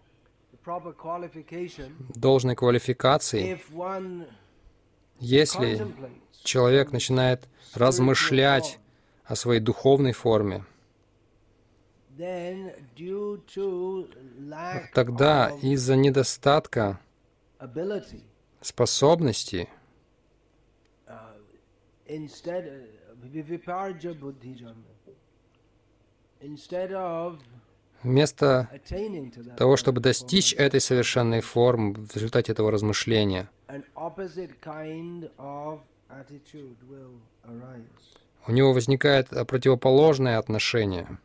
должной 2.14 2.55
квалификации, 2.55 3.61
если 5.18 5.87
человек 6.45 6.93
начинает 6.93 7.49
размышлять 7.74 8.79
о 9.24 9.35
своей 9.37 9.61
духовной 9.61 10.12
форме, 10.12 10.64
тогда 14.95 15.51
из-за 15.62 15.97
недостатка 15.97 17.01
способности 18.61 19.68
Вместо 28.03 28.68
того, 29.57 29.76
чтобы 29.76 30.01
достичь 30.01 30.55
этой 30.55 30.80
совершенной 30.80 31.41
формы 31.41 31.95
в 31.95 32.14
результате 32.14 32.53
этого 32.53 32.70
размышления, 32.70 33.51
у 38.47 38.53
него 38.53 38.72
возникает 38.72 39.28
противоположное 39.28 40.39
отношение. 40.39 41.18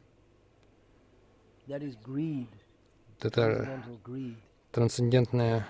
Это 3.21 3.83
трансцендентная 4.71 5.67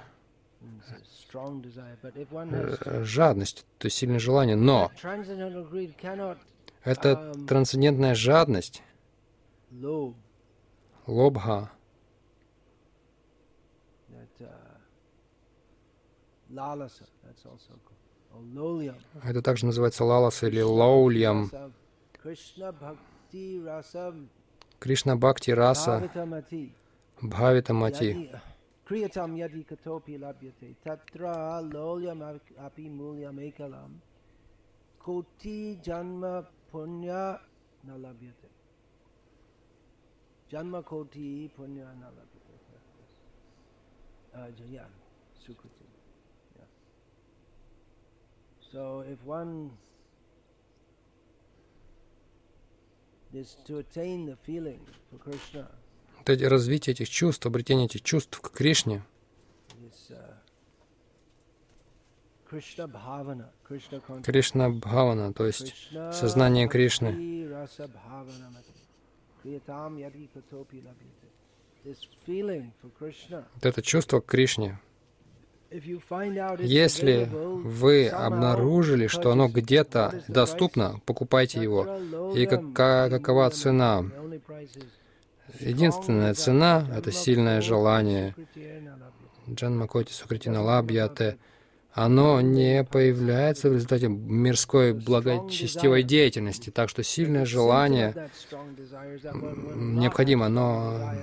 э, 1.34 3.04
жадность, 3.04 3.66
то 3.78 3.86
есть 3.86 3.98
сильное 3.98 4.20
желание. 4.20 4.56
Но 4.56 4.92
эта 6.84 7.34
трансцендентная 7.48 8.16
жадность, 8.16 8.82
uh, 9.74 10.14
lolyam. 18.54 19.02
это 19.24 19.42
также 19.42 19.66
называется 19.66 20.04
лалас 20.04 20.44
или 20.44 20.62
лаульям, 20.62 21.50
Кришна 24.80 25.16
Бхакти 25.16 25.52
Раса, 25.52 26.00
Бхавитамати. 27.22 28.32
ap- 32.22 32.58
api 32.58 32.90
mulyam 32.90 33.40
ekalam 33.40 34.02
koti 35.00 35.80
janma 35.82 36.46
punya 40.54 40.64
na 40.64 40.80
labhyate 40.80 40.84
janma 40.84 40.84
koti 40.84 41.50
punya 41.56 41.94
na 42.00 42.08
labhyate 42.10 42.54
uh, 44.34 44.50
j- 44.56 44.74
yeah 44.74 44.88
sukriti 45.46 45.86
yeah 46.56 46.68
so 48.72 49.04
if 49.14 49.20
one 49.26 49.70
is 53.34 53.58
to 53.66 53.80
attain 53.80 54.26
the 54.26 54.36
feeling 54.36 54.80
for 55.10 55.20
krishna 55.20 55.68
развитие 56.26 56.94
этих 56.94 57.10
чувств, 57.10 57.46
обретение 57.46 57.88
этих 57.88 58.02
чувств 58.02 58.40
к 58.40 58.52
Кришне, 58.52 59.04
uh. 60.10 60.34
Кришна 62.50 62.88
Бхавана, 64.70 65.34
то 65.34 65.46
есть 65.46 65.90
сознание 66.14 66.68
Кришны. 66.70 67.12
Вот 73.56 73.66
это 73.66 73.82
чувство 73.82 74.20
к 74.20 74.26
Кришне. 74.26 74.80
Если 76.60 77.28
вы 77.32 78.08
обнаружили, 78.08 79.08
что 79.08 79.32
оно 79.32 79.48
где-то 79.48 80.24
доступно, 80.28 81.00
покупайте 81.06 81.62
его. 81.62 81.98
И 82.36 82.46
какая, 82.46 83.10
какова 83.10 83.50
цена? 83.50 84.06
Единственная 85.60 86.34
цена 86.36 86.88
это 86.96 87.12
сильное 87.12 87.62
желание. 87.62 88.36
labhyate. 88.56 89.04
Джанмакоти 89.50 90.14
Сукритина 90.14 90.62
Лабьяте. 90.62 91.38
Оно 91.94 92.42
не 92.42 92.84
появляется 92.84 93.70
в 93.70 93.74
результате 93.74 94.08
мирской 94.08 94.94
благочестивой 94.94 96.02
деятельности, 96.02 96.72
так 96.72 96.90
что 96.90 97.04
сильное 97.04 97.46
желание 97.46 98.30
необходимо, 99.76 100.50
но 100.50 101.14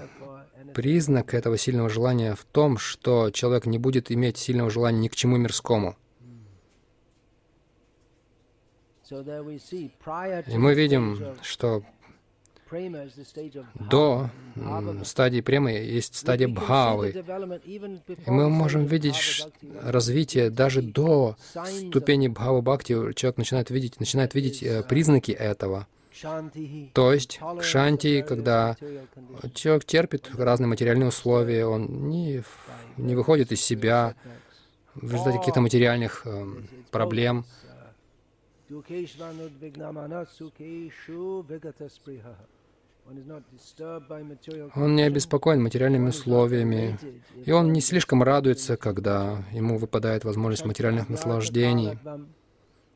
признак 0.73 1.35
этого 1.35 1.59
сильного 1.59 1.91
желания 1.91 2.37
в 2.37 2.45
том, 2.45 2.79
что 2.79 3.31
человек 3.33 3.67
не 3.67 3.79
будет 3.79 4.13
иметь 4.13 4.39
сильного 4.39 4.71
желания 4.71 5.01
ни 5.01 5.09
к 5.09 5.17
чему 5.17 5.37
мирскому. 5.39 5.97
И 9.11 10.57
мы 10.57 10.75
видим, 10.75 11.35
что 11.43 11.83
до 13.75 14.31
стадии 15.05 15.41
премы 15.41 15.73
есть 15.73 16.17
стадия 16.17 16.49
бхавы. 16.49 17.11
И 17.11 18.31
мы 18.31 18.49
можем 18.49 18.87
видеть 18.87 19.47
развитие 19.83 20.51
даже 20.51 20.83
до 20.83 21.37
ступени 21.65 22.29
бхава 22.29 22.61
бхакти. 22.61 22.93
Человек 23.15 23.39
начинает 23.39 23.71
видеть, 23.71 24.01
начинает 24.01 24.35
видеть 24.35 24.63
э, 24.63 24.83
признаки 24.83 25.33
этого. 25.33 25.87
То 26.93 27.13
есть 27.13 27.39
к 27.39 27.63
шанти, 27.63 28.23
когда 28.27 28.77
человек 29.55 29.85
терпит 29.85 30.31
разные 30.37 30.69
материальные 30.69 31.09
условия, 31.09 31.65
он 31.67 32.11
не, 32.11 32.43
не 32.97 33.15
выходит 33.15 33.53
из 33.53 33.63
себя 33.63 34.15
в 34.95 35.11
результате 35.11 35.39
каких-то 35.39 35.61
материальных 35.61 36.27
эм, 36.27 36.69
проблем. 36.91 37.45
Он 44.77 44.95
не 44.97 45.03
обеспокоен 45.03 45.63
материальными 45.63 46.09
условиями, 46.09 46.99
и 47.45 47.51
он 47.53 47.73
не 47.73 47.81
слишком 47.81 48.23
радуется, 48.23 48.77
когда 48.77 49.43
ему 49.53 49.79
выпадает 49.79 50.25
возможность 50.25 50.65
материальных 50.65 51.09
наслаждений. 51.09 51.99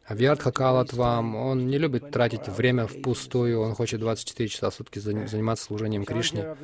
А 0.07 0.15
Вьядхакалатвам, 0.15 1.35
он 1.35 1.67
не 1.67 1.79
любит 1.79 2.11
тратить 2.11 2.47
время 2.49 2.87
впустую, 2.87 3.61
он 3.61 3.75
хочет 3.75 4.01
24 4.01 4.49
часа 4.51 4.69
в 4.71 4.75
сутки 4.75 4.99
зан- 4.99 5.27
заниматься 5.27 5.65
служением 5.65 6.05
Кришне. 6.05 6.55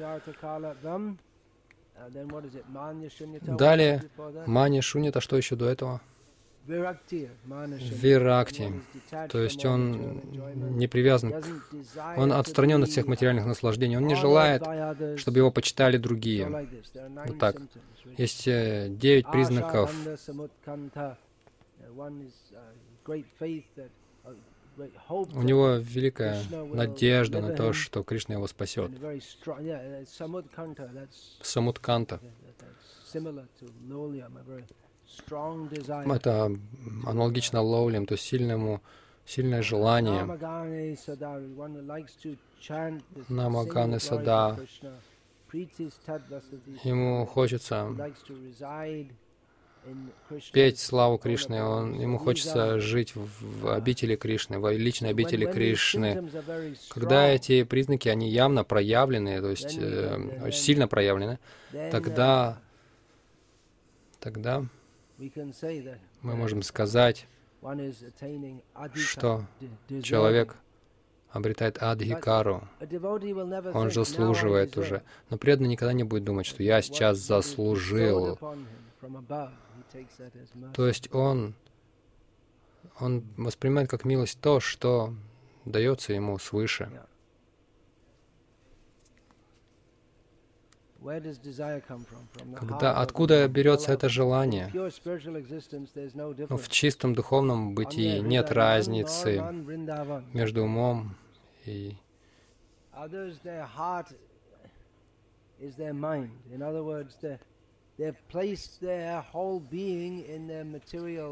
Далее, 3.56 4.04
Мани 4.46 4.80
Шуньята, 4.80 5.20
что 5.20 5.36
еще 5.36 5.56
до 5.56 5.68
этого? 5.68 6.00
Виракти. 8.02 8.72
То 9.32 9.38
есть 9.40 9.64
он 9.64 9.92
не 10.78 10.86
привязан, 10.88 11.30
к- 11.32 11.44
он 12.18 12.32
отстранен 12.32 12.82
от 12.82 12.88
всех 12.90 13.06
материальных 13.06 13.46
наслаждений, 13.46 13.96
он 13.96 14.06
не 14.06 14.14
желает, 14.20 14.62
чтобы 15.18 15.38
его 15.38 15.50
почитали 15.50 15.96
другие. 15.96 16.46
Вот 17.26 17.38
так. 17.38 17.56
Есть 18.18 18.46
э, 18.48 18.88
девять 18.90 19.26
признаков 19.32 19.90
у 25.36 25.42
него 25.42 25.74
великая 25.76 26.42
надежда 26.76 27.40
на 27.40 27.48
то, 27.56 27.72
что 27.72 28.02
Кришна 28.02 28.34
его 28.36 28.46
спасет. 28.46 28.90
Самутканта. 31.42 32.20
Это 35.26 36.52
аналогично 37.06 37.60
лоулям, 37.60 38.06
то 38.06 38.14
есть 38.14 38.24
сильному, 38.24 38.80
сильное 39.26 39.62
желание. 39.62 40.24
Намаганы 43.28 44.00
сада. 44.00 44.58
Ему 46.84 47.26
хочется 47.26 48.12
петь 50.52 50.78
славу 50.78 51.18
Кришны, 51.18 51.62
он, 51.62 51.98
ему 51.98 52.18
хочется 52.18 52.80
жить 52.80 53.14
в, 53.14 53.62
в 53.62 53.72
обители 53.72 54.14
Кришны, 54.14 54.58
в 54.58 54.70
личной 54.70 55.10
обители 55.10 55.46
Кришны. 55.46 56.28
Когда 56.90 57.28
эти 57.28 57.62
признаки, 57.64 58.08
они 58.08 58.28
явно 58.28 58.64
проявлены, 58.64 59.40
то 59.40 59.50
есть 59.50 59.76
э, 59.78 60.42
очень 60.44 60.58
сильно 60.58 60.86
проявлены, 60.86 61.38
тогда, 61.90 62.58
тогда 64.20 64.64
мы 66.22 66.36
можем 66.36 66.62
сказать, 66.62 67.26
что 68.94 69.44
человек 70.02 70.56
обретает 71.30 71.78
адхикару, 71.82 72.66
он 73.74 73.90
заслуживает 73.90 74.76
уже. 74.76 75.02
Но 75.28 75.38
преданный 75.38 75.68
никогда 75.68 75.92
не 75.92 76.04
будет 76.04 76.24
думать, 76.24 76.46
что 76.46 76.62
я 76.62 76.82
сейчас 76.82 77.18
заслужил. 77.18 78.38
То 80.74 80.86
есть 80.86 81.12
он, 81.14 81.54
он 82.98 83.24
воспринимает 83.36 83.88
как 83.88 84.04
милость 84.04 84.40
то, 84.40 84.60
что 84.60 85.14
дается 85.64 86.12
ему 86.12 86.38
свыше. 86.38 86.90
Когда, 92.56 92.92
откуда 92.94 93.48
берется 93.48 93.92
это 93.92 94.08
желание? 94.08 94.70
Ну, 96.48 96.56
в 96.56 96.68
чистом 96.68 97.14
духовном 97.14 97.74
бытии 97.74 98.18
нет 98.20 98.52
разницы 98.52 99.42
между 100.34 100.64
умом 100.64 101.16
и 101.64 101.96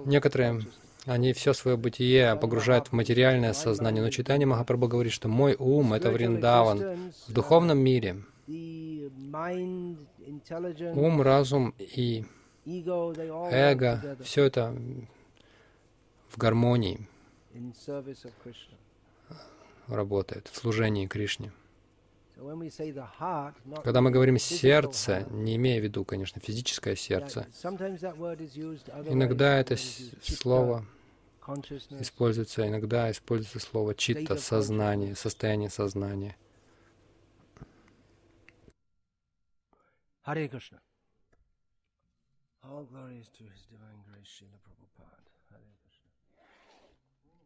Некоторые, 0.06 0.60
они 1.06 1.32
все 1.32 1.52
свое 1.54 1.76
бытие 1.76 2.36
погружают 2.36 2.88
в 2.88 2.92
материальное 2.92 3.52
сознание, 3.52 4.02
но 4.02 4.10
читание 4.10 4.46
Махапрабху 4.46 4.88
говорит, 4.88 5.12
что 5.12 5.28
мой 5.28 5.56
ум— 5.58 5.92
это 5.94 6.10
Вриндаван. 6.10 7.12
В 7.26 7.32
духовном 7.32 7.78
мире 7.78 8.22
ум, 10.94 11.20
разум 11.22 11.74
и 11.78 12.24
эго— 12.64 14.16
все 14.24 14.44
это 14.44 14.74
в 16.30 16.38
гармонии 16.38 17.06
работает, 19.86 20.48
в 20.48 20.56
служении 20.56 21.06
Кришне. 21.06 21.52
Когда 23.84 24.00
мы 24.00 24.10
говорим 24.10 24.38
«сердце», 24.38 25.26
не 25.30 25.56
имея 25.56 25.80
в 25.80 25.84
виду, 25.84 26.04
конечно, 26.04 26.40
физическое 26.40 26.94
сердце, 26.94 27.46
иногда 29.06 29.58
это 29.58 29.76
слово 30.22 30.86
используется, 31.98 32.66
иногда 32.68 33.10
используется 33.10 33.58
слово 33.58 33.94
«читта», 33.94 34.36
«сознание», 34.36 35.16
«состояние 35.16 35.68
сознания». 35.68 36.36
Hare 40.28 40.46
Krishna. 40.46 40.78
All 42.62 42.84
glories 42.84 43.30
to 43.38 43.44
His 43.44 43.64
Divine 43.70 44.02
Grace, 44.04 44.28
Srila. 44.28 44.67